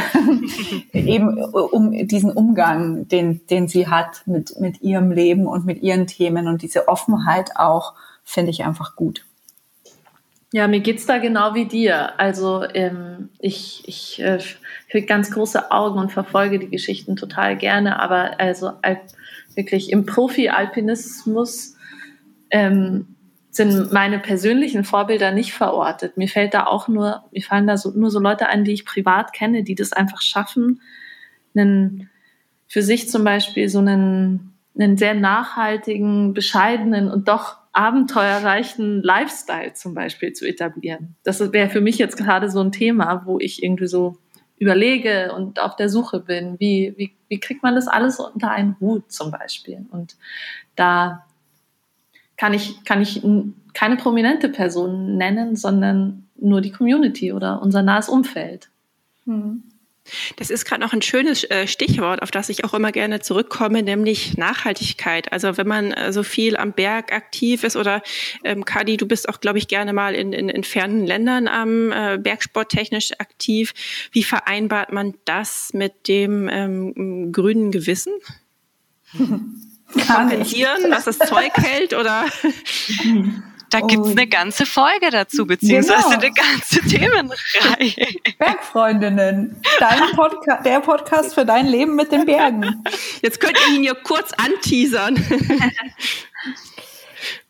[0.99, 6.07] eben um diesen Umgang, den, den sie hat mit, mit ihrem Leben und mit ihren
[6.07, 7.95] Themen und diese Offenheit auch,
[8.25, 9.26] finde ich einfach gut.
[10.57, 12.18] Ja, mir geht's da genau wie dir.
[12.18, 14.38] Also ähm, ich, ich äh,
[14.88, 18.72] kriege ganz große Augen und verfolge die Geschichten total gerne, aber also
[19.54, 21.76] wirklich im Profi-Alpinismus
[22.48, 23.16] ähm,
[23.50, 26.16] sind meine persönlichen Vorbilder nicht verortet.
[26.16, 28.86] Mir fällt da auch nur, mir fallen da so, nur so Leute ein, die ich
[28.86, 30.80] privat kenne, die das einfach schaffen,
[31.54, 32.09] einen,
[32.66, 39.95] für sich zum Beispiel so einen, einen sehr nachhaltigen, bescheidenen und doch abenteuerreichen Lifestyle zum
[39.95, 41.14] Beispiel zu etablieren.
[41.24, 44.16] Das wäre für mich jetzt gerade so ein Thema, wo ich irgendwie so
[44.59, 46.59] überlege und auf der Suche bin.
[46.59, 49.85] Wie, wie, wie kriegt man das alles unter einen Hut zum Beispiel?
[49.91, 50.16] Und
[50.74, 51.27] da
[52.39, 53.22] kann ich, kann ich
[53.74, 58.70] keine prominente Person nennen, sondern nur die Community oder unser nahes Umfeld.
[59.24, 59.62] Hm.
[60.36, 63.82] Das ist gerade noch ein schönes äh, Stichwort, auf das ich auch immer gerne zurückkomme,
[63.82, 65.32] nämlich Nachhaltigkeit.
[65.32, 68.02] Also wenn man äh, so viel am Berg aktiv ist oder
[68.44, 71.92] ähm, Kadi, du bist auch, glaube ich, gerne mal in, in, in fernen Ländern am
[71.92, 73.74] äh, Bergsport technisch aktiv.
[74.12, 78.12] Wie vereinbart man das mit dem ähm, grünen Gewissen?
[80.07, 82.24] Kompensieren, was das Zeug hält oder?
[83.71, 83.87] Da oh.
[83.87, 86.21] gibt's eine ganze Folge dazu, beziehungsweise genau.
[86.21, 88.07] eine ganze Themenreihe.
[88.39, 92.85] Bergfreundinnen, dein Podca der Podcast für dein Leben mit den Bergen.
[93.23, 95.17] Jetzt könnt ihr ihn ja kurz anteasern.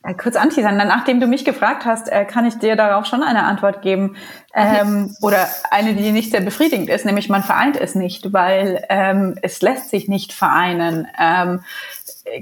[0.06, 0.76] Ja, kurz anteasern.
[0.76, 4.16] Nachdem du mich gefragt hast, äh, kann ich dir darauf schon eine Antwort geben.
[4.54, 9.36] Ähm, oder eine, die nicht sehr befriedigend ist, nämlich man vereint es nicht, weil ähm,
[9.42, 11.08] es lässt sich nicht vereinen.
[11.18, 11.60] Ähm,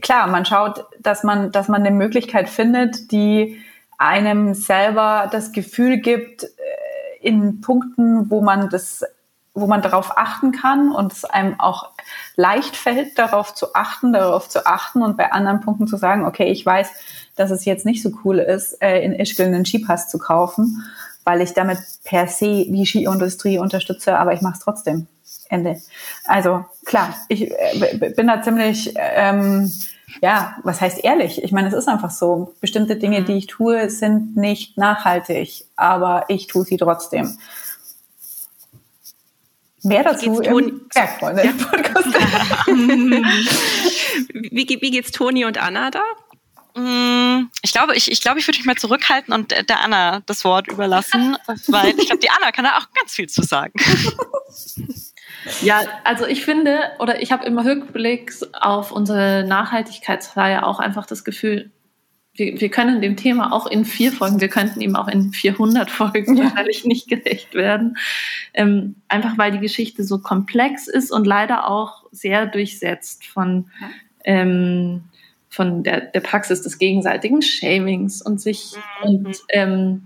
[0.01, 3.61] klar, man schaut, dass man, dass man eine Möglichkeit findet, die
[3.99, 6.49] einem selber das Gefühl gibt, äh,
[7.21, 9.05] in Punkten, wo man das,
[9.55, 11.91] wo man darauf achten kann und es einem auch
[12.37, 16.51] leicht fällt, darauf zu achten, darauf zu achten und bei anderen Punkten zu sagen, okay,
[16.51, 16.91] ich weiß,
[17.37, 20.85] dass es jetzt nicht so cool ist, äh, in Ischgl einen Skipass zu kaufen,
[21.25, 25.07] weil ich damit per se die Skiindustrie unterstütze, aber ich mache es trotzdem.
[25.55, 25.81] Ende.
[26.25, 29.73] Also klar, ich äh, bin da ziemlich, ähm,
[30.21, 31.43] ja, was heißt ehrlich?
[31.43, 32.55] Ich meine, es ist einfach so.
[32.61, 33.27] Bestimmte Dinge, mhm.
[33.27, 37.39] die ich tue, sind nicht nachhaltig, aber ich tue sie trotzdem.
[39.83, 42.07] Mehr dazu im Bergfreunde-Podcast.
[44.33, 46.03] wie, wie geht's Toni und Anna da?
[46.75, 50.45] Mm, ich glaube, ich, ich glaube, ich würde mich mal zurückhalten und der Anna das
[50.45, 51.37] Wort überlassen,
[51.69, 53.73] weil ich glaube, die Anna kann da auch ganz viel zu sagen.
[55.63, 61.25] Ja, also ich finde, oder ich habe immer Rückblick auf unsere Nachhaltigkeitsreihe auch einfach das
[61.25, 61.71] Gefühl,
[62.35, 65.91] wir, wir können dem Thema auch in vier Folgen, wir könnten ihm auch in 400
[65.91, 66.45] Folgen ja.
[66.45, 67.97] wahrscheinlich nicht gerecht werden.
[68.53, 73.71] Ähm, einfach weil die Geschichte so komplex ist und leider auch sehr durchsetzt von,
[74.25, 75.05] ähm,
[75.49, 78.73] von der, der Praxis des gegenseitigen Shamings und sich
[79.03, 79.09] mhm.
[79.09, 80.03] und ähm,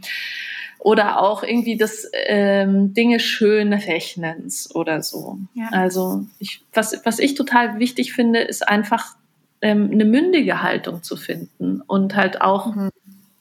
[0.79, 5.39] oder auch irgendwie das ähm, Dinge schön Rechnens oder so.
[5.55, 5.69] Ja.
[5.71, 9.17] Also ich, was, was ich total wichtig finde, ist einfach
[9.61, 12.91] ähm, eine mündige Haltung zu finden und halt auch, mhm.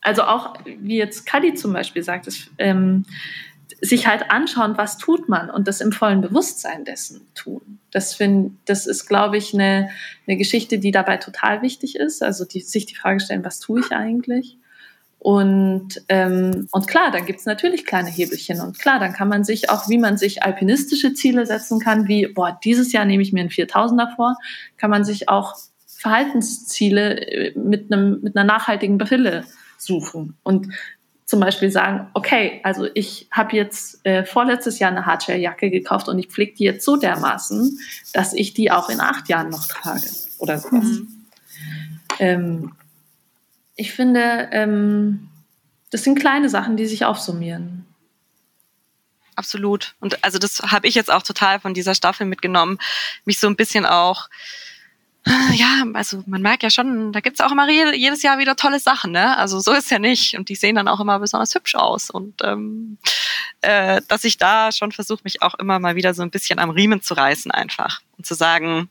[0.02, 3.06] also auch wie jetzt Kadi zum Beispiel sagt, ist, ähm,
[3.82, 7.80] sich halt anschauen, was tut man und das im vollen Bewusstsein dessen tun.
[7.92, 9.90] Das finde, das ist, glaube ich, eine,
[10.26, 12.24] eine Geschichte, die dabei total wichtig ist.
[12.24, 14.58] Also die, sich die Frage stellen, was tue ich eigentlich?
[15.20, 18.62] Und, ähm, und klar, dann gibt's natürlich kleine Hebelchen.
[18.62, 22.28] Und klar, dann kann man sich auch, wie man sich alpinistische Ziele setzen kann, wie,
[22.28, 24.38] boah, dieses Jahr nehme ich mir einen 4000er vor,
[24.78, 25.56] kann man sich auch
[25.88, 29.44] Verhaltensziele äh, mit, einem, mit einer nachhaltigen Brille
[29.78, 30.38] suchen.
[30.44, 30.70] Und
[31.26, 36.18] zum Beispiel sagen, okay, also ich habe jetzt äh, vorletztes Jahr eine Hardshare-Jacke gekauft und
[36.20, 37.78] ich pflege die jetzt so dermaßen,
[38.14, 40.08] dass ich die auch in acht Jahren noch trage
[40.38, 40.86] oder sowas.
[40.86, 41.26] Mhm.
[42.20, 42.72] Ähm,
[43.78, 45.30] ich finde, ähm,
[45.92, 47.86] das sind kleine Sachen, die sich aufsummieren.
[49.36, 49.96] Absolut.
[50.00, 52.80] Und also das habe ich jetzt auch total von dieser Staffel mitgenommen,
[53.24, 54.28] mich so ein bisschen auch
[55.54, 59.12] ja, also man merkt ja schon, da gibt's auch immer jedes Jahr wieder tolle Sachen,
[59.12, 59.38] ne?
[59.38, 60.38] Also so ist ja nicht.
[60.38, 62.10] Und die sehen dann auch immer besonders hübsch aus.
[62.10, 62.98] Und ähm,
[63.62, 66.70] äh, dass ich da schon versuche, mich auch immer mal wieder so ein bisschen am
[66.70, 68.02] Riemen zu reißen einfach.
[68.18, 68.90] Und zu sagen,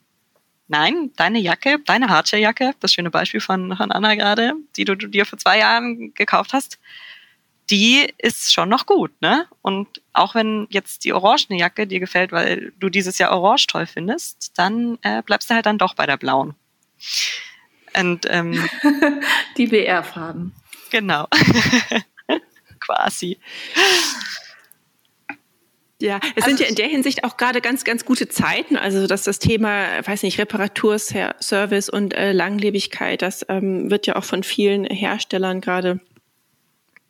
[0.68, 5.06] nein, deine Jacke, deine Hardshare-Jacke, das schöne Beispiel von, von Anna gerade, die du, du
[5.06, 6.78] dir vor zwei Jahren gekauft hast,
[7.70, 9.46] die ist schon noch gut, ne?
[9.60, 13.86] Und auch wenn jetzt die orangene Jacke dir gefällt, weil du dieses Jahr orange toll
[13.86, 16.54] findest, dann äh, bleibst du halt dann doch bei der blauen.
[17.98, 18.68] Und, ähm,
[19.56, 20.54] die BR-Farben.
[20.90, 21.26] Genau.
[22.80, 23.38] Quasi.
[25.99, 28.76] Ja, es also sind ja in der Hinsicht auch gerade ganz, ganz gute Zeiten.
[28.76, 34.24] Also dass das Thema, weiß nicht, Reparaturservice und äh, Langlebigkeit, das ähm, wird ja auch
[34.24, 36.01] von vielen Herstellern gerade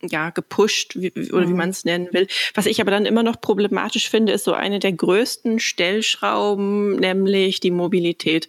[0.02, 1.56] ja gepusht wie, oder wie mhm.
[1.56, 2.28] man es nennen will.
[2.54, 7.60] Was ich aber dann immer noch problematisch finde, ist so eine der größten Stellschrauben, nämlich
[7.60, 8.48] die Mobilität.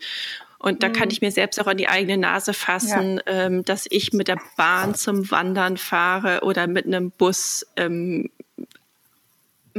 [0.60, 0.94] Und da mhm.
[0.94, 3.46] kann ich mir selbst auch an die eigene Nase fassen, ja.
[3.46, 8.30] ähm, dass ich mit der Bahn zum Wandern fahre oder mit einem Bus ähm,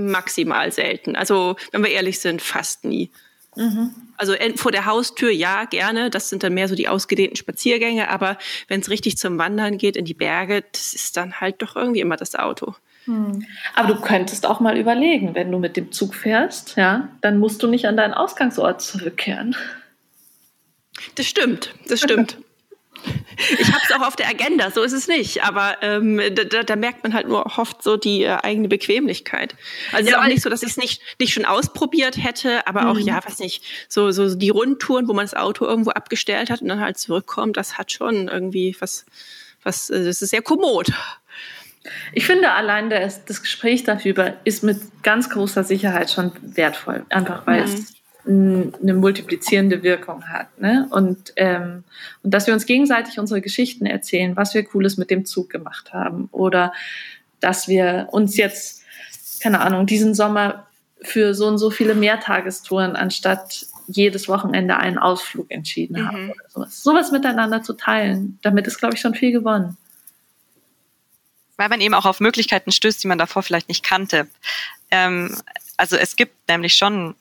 [0.07, 1.17] maximal selten.
[1.17, 3.11] Also, wenn wir ehrlich sind, fast nie.
[3.57, 3.91] Mhm.
[4.17, 6.11] Also vor der Haustür ja, gerne.
[6.11, 8.09] Das sind dann mehr so die ausgedehnten Spaziergänge.
[8.09, 8.39] Aber
[8.69, 12.01] wenn es richtig zum Wandern geht in die Berge, das ist dann halt doch irgendwie
[12.01, 12.75] immer das Auto.
[13.05, 13.45] Hm.
[13.75, 17.63] Aber du könntest auch mal überlegen, wenn du mit dem Zug fährst, ja, dann musst
[17.63, 19.57] du nicht an deinen Ausgangsort zurückkehren.
[21.15, 22.39] Das stimmt, das stimmt.
[23.61, 25.45] Ich habe es auch auf der Agenda, so ist es nicht.
[25.45, 29.55] Aber ähm, da, da, merkt man halt nur oft so die äh, eigene Bequemlichkeit.
[29.93, 32.67] Also ja, es ist auch nicht so, dass ich es nicht, nicht schon ausprobiert hätte,
[32.67, 32.89] aber mhm.
[32.89, 36.63] auch, ja, weiß nicht, so, so die Rundtouren, wo man das Auto irgendwo abgestellt hat
[36.63, 39.07] und dann halt zurückkommt, das hat schon irgendwie was,
[39.63, 40.89] was, äh, das ist sehr kommod.
[42.13, 47.47] Ich finde allein das, das Gespräch darüber ist mit ganz großer Sicherheit schon wertvoll, einfach
[47.47, 47.73] weil mhm.
[47.73, 47.98] es
[48.29, 50.61] eine multiplizierende Wirkung hat.
[50.61, 50.87] Ne?
[50.91, 51.85] Und, ähm,
[52.23, 55.93] und dass wir uns gegenseitig unsere Geschichten erzählen, was wir Cooles mit dem Zug gemacht
[55.93, 56.29] haben.
[56.31, 56.73] Oder
[57.41, 58.83] dass wir uns jetzt,
[59.41, 60.67] keine Ahnung, diesen Sommer
[61.01, 66.07] für so und so viele Mehrtagestouren anstatt jedes Wochenende einen Ausflug entschieden mhm.
[66.07, 66.31] haben.
[66.31, 66.83] Oder sowas.
[66.83, 69.77] sowas miteinander zu teilen, damit ist, glaube ich, schon viel gewonnen.
[71.57, 74.29] Weil man eben auch auf Möglichkeiten stößt, die man davor vielleicht nicht kannte.
[74.91, 75.35] Ähm,
[75.77, 77.15] also es gibt nämlich schon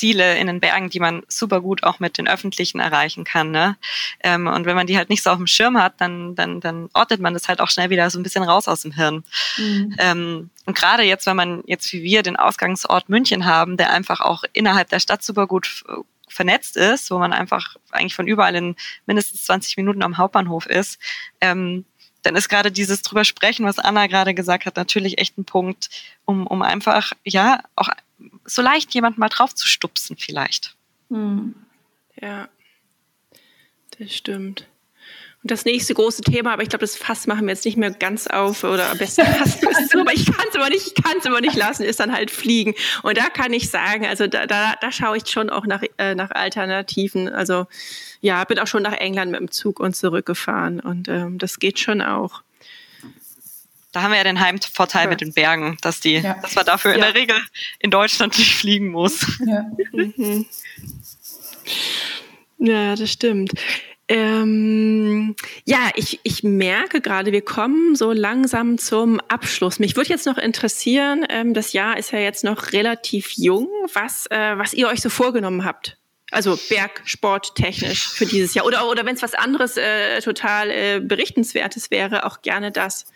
[0.00, 3.50] Ziele in den Bergen, die man super gut auch mit den Öffentlichen erreichen kann.
[3.50, 3.76] Ne?
[4.24, 6.88] Ähm, und wenn man die halt nicht so auf dem Schirm hat, dann, dann, dann
[6.94, 9.24] ortet man das halt auch schnell wieder so ein bisschen raus aus dem Hirn.
[9.58, 9.94] Mhm.
[9.98, 14.20] Ähm, und gerade jetzt, wenn man jetzt wie wir den Ausgangsort München haben, der einfach
[14.20, 15.84] auch innerhalb der Stadt super gut
[16.28, 20.98] vernetzt ist, wo man einfach eigentlich von überall in mindestens 20 Minuten am Hauptbahnhof ist,
[21.42, 21.84] ähm,
[22.22, 25.90] dann ist gerade dieses drüber sprechen, was Anna gerade gesagt hat, natürlich echt ein Punkt,
[26.24, 27.88] um, um einfach, ja, auch
[28.44, 30.76] so leicht jemand mal drauf zu stupsen vielleicht.
[31.08, 31.54] Hm.
[32.20, 32.48] Ja,
[33.98, 34.66] das stimmt.
[35.42, 37.90] Und das nächste große Thema, aber ich glaube, das Fass machen wir jetzt nicht mehr
[37.90, 41.16] ganz auf oder am besten fast zu, aber ich kann es aber nicht, ich kann
[41.18, 42.74] es aber nicht lassen, ist dann halt Fliegen.
[43.02, 46.14] Und da kann ich sagen, also da, da, da schaue ich schon auch nach, äh,
[46.14, 47.30] nach Alternativen.
[47.30, 47.66] Also
[48.20, 51.78] ja, bin auch schon nach England mit dem Zug und zurückgefahren und ähm, das geht
[51.78, 52.42] schon auch.
[53.92, 56.34] Da haben wir ja den Heimvorteil mit den Bergen, dass die, ja.
[56.42, 57.36] dass man dafür in der Regel
[57.80, 59.26] in Deutschland nicht fliegen muss.
[59.44, 60.46] Ja, mhm.
[62.58, 63.52] ja das stimmt.
[64.10, 69.78] Ähm, ja, ich, ich merke gerade, wir kommen so langsam zum Abschluss.
[69.78, 74.26] Mich würde jetzt noch interessieren, ähm, das Jahr ist ja jetzt noch relativ jung, was,
[74.26, 75.96] äh, was ihr euch so vorgenommen habt.
[76.32, 78.66] Also Bergsport technisch für dieses Jahr.
[78.66, 83.06] Oder, oder wenn es was anderes äh, total äh, berichtenswertes wäre, auch gerne das.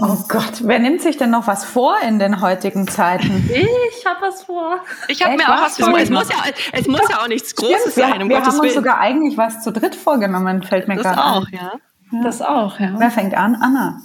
[0.00, 3.48] Oh Gott, wer nimmt sich denn noch was vor in den heutigen Zeiten?
[3.50, 4.80] Ich habe was vor.
[5.08, 5.96] Ich habe mir auch was vor.
[5.98, 6.36] Es muss, ja,
[6.72, 8.22] es muss ja auch nichts Großes Stimmt, sein.
[8.22, 11.46] Um wir Gottes haben uns sogar eigentlich was zu dritt vorgenommen, fällt mir gerade an.
[11.52, 11.72] Ja.
[12.12, 12.22] ja.
[12.22, 12.94] Das auch, ja.
[12.98, 13.54] Wer fängt an?
[13.56, 14.00] Anna.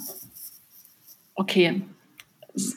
[1.34, 1.82] Okay.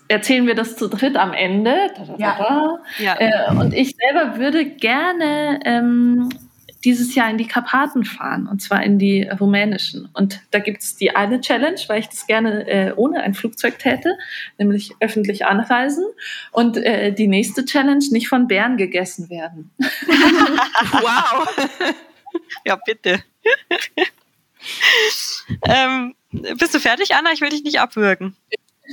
[0.07, 1.91] Erzählen wir das zu dritt am Ende.
[1.97, 3.15] Da, da, da, ja.
[3.19, 6.29] Äh, und ich selber würde gerne ähm,
[6.85, 10.09] dieses Jahr in die Karpaten fahren, und zwar in die rumänischen.
[10.13, 13.79] Und da gibt es die eine Challenge, weil ich das gerne äh, ohne ein Flugzeug
[13.79, 14.17] täte,
[14.57, 16.05] nämlich öffentlich anreisen.
[16.51, 19.71] Und äh, die nächste Challenge, nicht von Bären gegessen werden.
[20.91, 21.71] wow.
[22.65, 23.23] ja, bitte.
[25.67, 27.31] ähm, bist du fertig, Anna?
[27.33, 28.35] Ich will dich nicht abwürgen.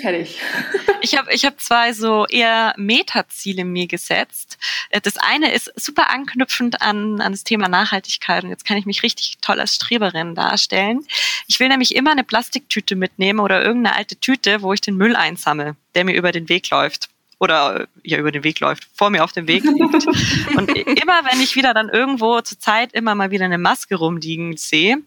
[0.00, 0.40] Fertig.
[1.02, 4.58] ich habe ich hab zwei so eher Metaziele mir gesetzt.
[4.90, 8.86] Äh, das eine ist super anknüpfend an, an das Thema Nachhaltigkeit und jetzt kann ich
[8.86, 11.06] mich richtig toll als Streberin darstellen.
[11.46, 15.16] Ich will nämlich immer eine Plastiktüte mitnehmen oder irgendeine alte Tüte, wo ich den Müll
[15.16, 19.24] einsammle, der mir über den Weg läuft oder ja über den Weg läuft, vor mir
[19.24, 20.06] auf dem Weg liegt.
[20.56, 24.56] und immer wenn ich wieder dann irgendwo zur Zeit immer mal wieder eine Maske rumliegen
[24.56, 24.98] sehe,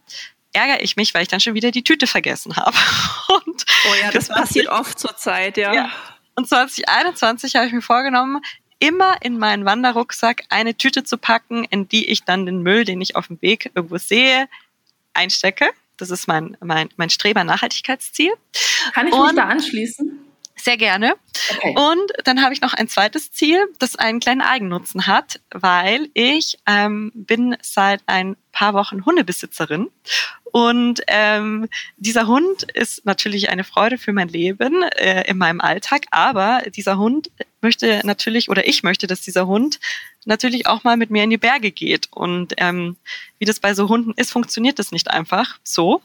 [0.56, 2.78] ärgere ich mich, weil ich dann schon wieder die Tüte vergessen habe.
[3.45, 5.74] Und oh ja, das passiert oft zur Zeit, ja.
[5.74, 5.91] ja.
[6.36, 8.41] Und 2021 habe ich mir vorgenommen,
[8.80, 13.01] immer in meinen Wanderrucksack eine Tüte zu packen, in die ich dann den Müll, den
[13.01, 14.47] ich auf dem Weg irgendwo sehe,
[15.14, 15.70] einstecke.
[15.97, 18.34] Das ist mein, mein, mein Streber-Nachhaltigkeitsziel.
[18.93, 20.25] Kann ich Und mich da anschließen?
[20.66, 21.13] Sehr gerne.
[21.57, 21.76] Okay.
[21.78, 26.57] Und dann habe ich noch ein zweites Ziel, das einen kleinen Eigennutzen hat, weil ich
[26.66, 29.91] ähm, bin seit ein paar Wochen Hundebesitzerin
[30.45, 36.05] und ähm, dieser Hund ist natürlich eine Freude für mein Leben äh, in meinem Alltag,
[36.09, 37.30] aber dieser Hund
[37.61, 39.80] möchte natürlich oder ich möchte, dass dieser Hund
[40.26, 42.95] natürlich auch mal mit mir in die Berge geht und ähm,
[43.38, 46.01] wie das bei so Hunden ist, funktioniert das nicht einfach so,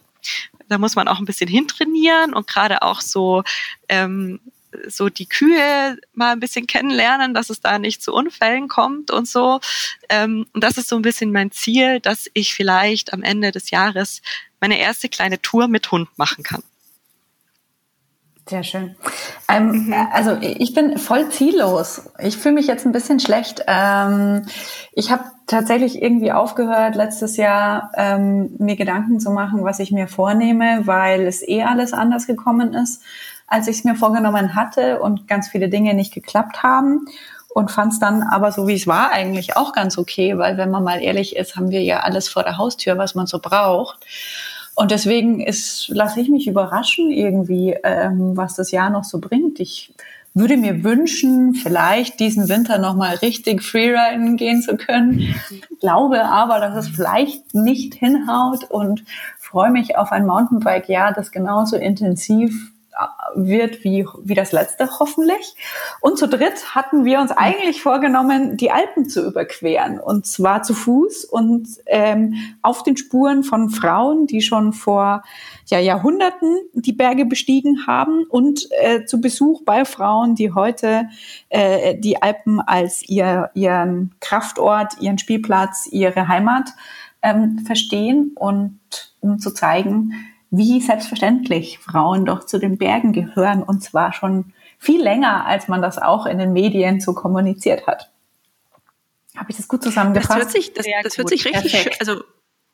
[0.71, 3.43] da muss man auch ein bisschen hintrainieren und gerade auch so
[3.89, 4.41] ähm,
[4.87, 9.29] so die Kühe mal ein bisschen kennenlernen, dass es da nicht zu Unfällen kommt und
[9.29, 9.61] so.
[10.09, 13.71] Ähm, und das ist so ein bisschen mein Ziel, dass ich vielleicht am Ende des
[13.71, 14.23] Jahres
[14.61, 16.63] meine erste kleine Tour mit Hund machen kann.
[18.49, 18.97] Sehr schön.
[19.49, 19.95] Ähm, mhm.
[20.13, 22.11] Also ich bin voll ziellos.
[22.19, 23.63] Ich fühle mich jetzt ein bisschen schlecht.
[23.67, 24.47] Ähm,
[24.93, 30.09] ich habe tatsächlich irgendwie aufgehört, letztes Jahr ähm, mir Gedanken zu machen, was ich mir
[30.09, 33.03] vornehme, weil es eh alles anders gekommen ist,
[33.47, 37.07] als ich es mir vorgenommen hatte und ganz viele Dinge nicht geklappt haben.
[37.53, 40.71] Und fand es dann aber so, wie es war, eigentlich auch ganz okay, weil wenn
[40.71, 43.99] man mal ehrlich ist, haben wir ja alles vor der Haustür, was man so braucht.
[44.75, 45.45] Und deswegen
[45.89, 49.61] lasse ich mich überraschen irgendwie, ähm, was das Jahr noch so bringt.
[49.61, 49.93] Ich
[50.33, 55.35] würde mir wünschen, vielleicht diesen Winter nochmal richtig Freeriden gehen zu können.
[55.81, 59.05] Glaube aber, dass es vielleicht nicht hinhaut und
[59.39, 62.71] freue mich auf ein Mountainbike-Jahr, das genauso intensiv
[63.35, 65.55] wird wie, wie das letzte hoffentlich.
[66.01, 70.01] Und zu dritt hatten wir uns eigentlich vorgenommen, die Alpen zu überqueren.
[70.01, 75.23] Und zwar zu Fuß und ähm, auf den Spuren von Frauen, die schon vor
[75.67, 81.09] ja, Jahrhunderten die Berge bestiegen haben und äh, zu Besuch bei Frauen, die heute
[81.49, 86.71] äh, die Alpen als ihr, ihren Kraftort, ihren Spielplatz, ihre Heimat
[87.23, 88.79] ähm, verstehen und
[89.21, 90.13] um zu zeigen,
[90.51, 95.83] wie selbstverständlich Frauen doch zu den Bergen gehören und zwar schon viel länger, als man
[95.83, 98.11] das auch in den Medien so kommuniziert hat.
[99.37, 100.31] Habe ich das gut zusammengefasst?
[100.31, 102.23] Das hört sich, das, das hört sich richtig schön, also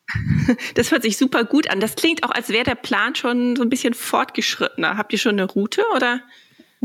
[0.75, 1.81] das hört sich super gut an.
[1.81, 4.97] Das klingt auch, als wäre der Plan schon so ein bisschen fortgeschrittener.
[4.97, 6.21] Habt ihr schon eine Route oder?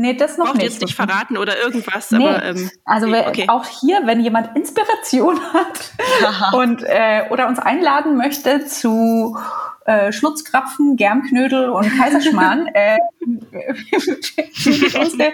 [0.02, 0.64] Nee, das noch Braucht nicht.
[0.64, 2.26] jetzt nicht verraten oder irgendwas, nee.
[2.26, 3.44] aber ähm, also okay.
[3.46, 5.92] auch hier, wenn jemand Inspiration hat
[6.54, 9.38] und äh, oder uns einladen möchte zu
[9.84, 12.66] äh, Schlutzkrapfen, Germknödel und Kaiserschmarrn.
[12.74, 15.32] äh, geht unsere,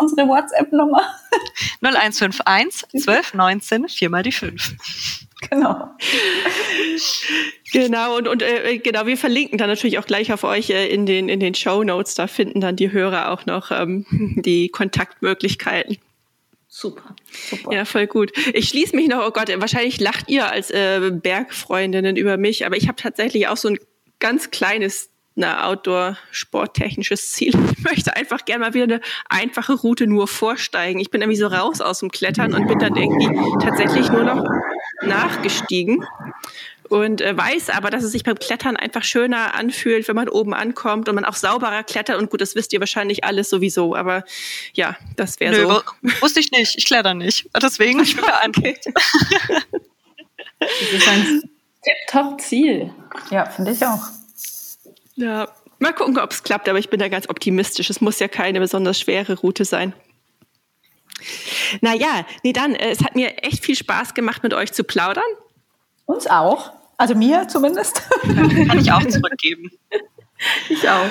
[0.00, 1.02] unsere WhatsApp-Nummer?
[1.80, 4.74] 0151 12 19 4 mal die 5.
[5.50, 5.90] Genau.
[7.72, 11.06] Genau, und, und äh, genau, wir verlinken dann natürlich auch gleich auf euch äh, in
[11.06, 12.14] den, in den Show Notes.
[12.14, 14.06] Da finden dann die Hörer auch noch ähm,
[14.44, 15.98] die Kontaktmöglichkeiten.
[16.68, 17.14] Super,
[17.50, 17.72] super.
[17.72, 18.32] Ja, voll gut.
[18.54, 22.76] Ich schließe mich noch, oh Gott, wahrscheinlich lacht ihr als äh, Bergfreundinnen über mich, aber
[22.76, 23.78] ich habe tatsächlich auch so ein
[24.20, 27.54] ganz kleines na, Outdoor-sporttechnisches Ziel.
[27.76, 31.00] Ich möchte einfach gerne mal wieder eine einfache Route nur vorsteigen.
[31.00, 33.28] Ich bin nämlich so raus aus dem Klettern und bin dann irgendwie
[33.60, 34.44] tatsächlich nur noch
[35.02, 36.04] nachgestiegen
[36.92, 40.52] und äh, weiß aber, dass es sich beim Klettern einfach schöner anfühlt, wenn man oben
[40.52, 42.18] ankommt und man auch sauberer klettert.
[42.18, 44.24] Und gut, das wisst ihr wahrscheinlich alles sowieso, aber
[44.74, 45.82] ja, das wäre so.
[46.20, 47.48] Wusste ich nicht, ich kletter nicht.
[47.60, 48.86] Deswegen, ich bin beeindruckt.
[50.58, 51.42] das ist ein
[51.82, 52.92] Tip-Top-Ziel.
[53.30, 54.02] Ja, finde ich auch.
[55.14, 55.48] Ja,
[55.78, 57.90] mal gucken, ob es klappt, aber ich bin da ganz optimistisch.
[57.90, 59.92] Es muss ja keine besonders schwere Route sein.
[61.80, 65.24] Naja, nee, dann, äh, es hat mir echt viel Spaß gemacht, mit euch zu plaudern.
[66.06, 66.72] Uns auch.
[66.96, 68.02] Also mir zumindest.
[68.22, 69.70] Kann ich auch zurückgeben.
[70.68, 71.10] Ich auch.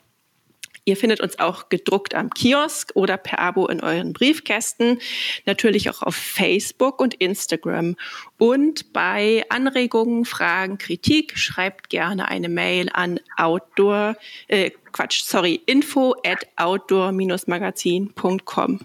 [0.87, 5.01] Ihr findet uns auch gedruckt am Kiosk oder per Abo in euren Briefkästen,
[5.45, 7.97] natürlich auch auf Facebook und Instagram.
[8.39, 14.15] Und bei Anregungen, Fragen, Kritik schreibt gerne eine Mail an outdoor,
[14.47, 18.79] äh, Quatsch, sorry, info at outdoor-magazin.com.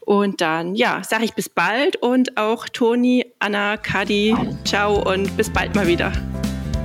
[0.00, 5.48] Und dann, ja, sage ich bis bald und auch Toni, Anna, Kadi, ciao und bis
[5.48, 6.10] bald mal wieder.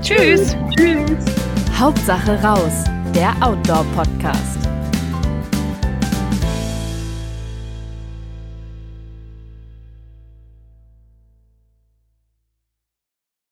[0.04, 0.56] Tschüss.
[0.78, 1.26] Tschüss.
[1.80, 2.84] Hauptsache raus
[3.16, 4.75] der Outdoor-Podcast.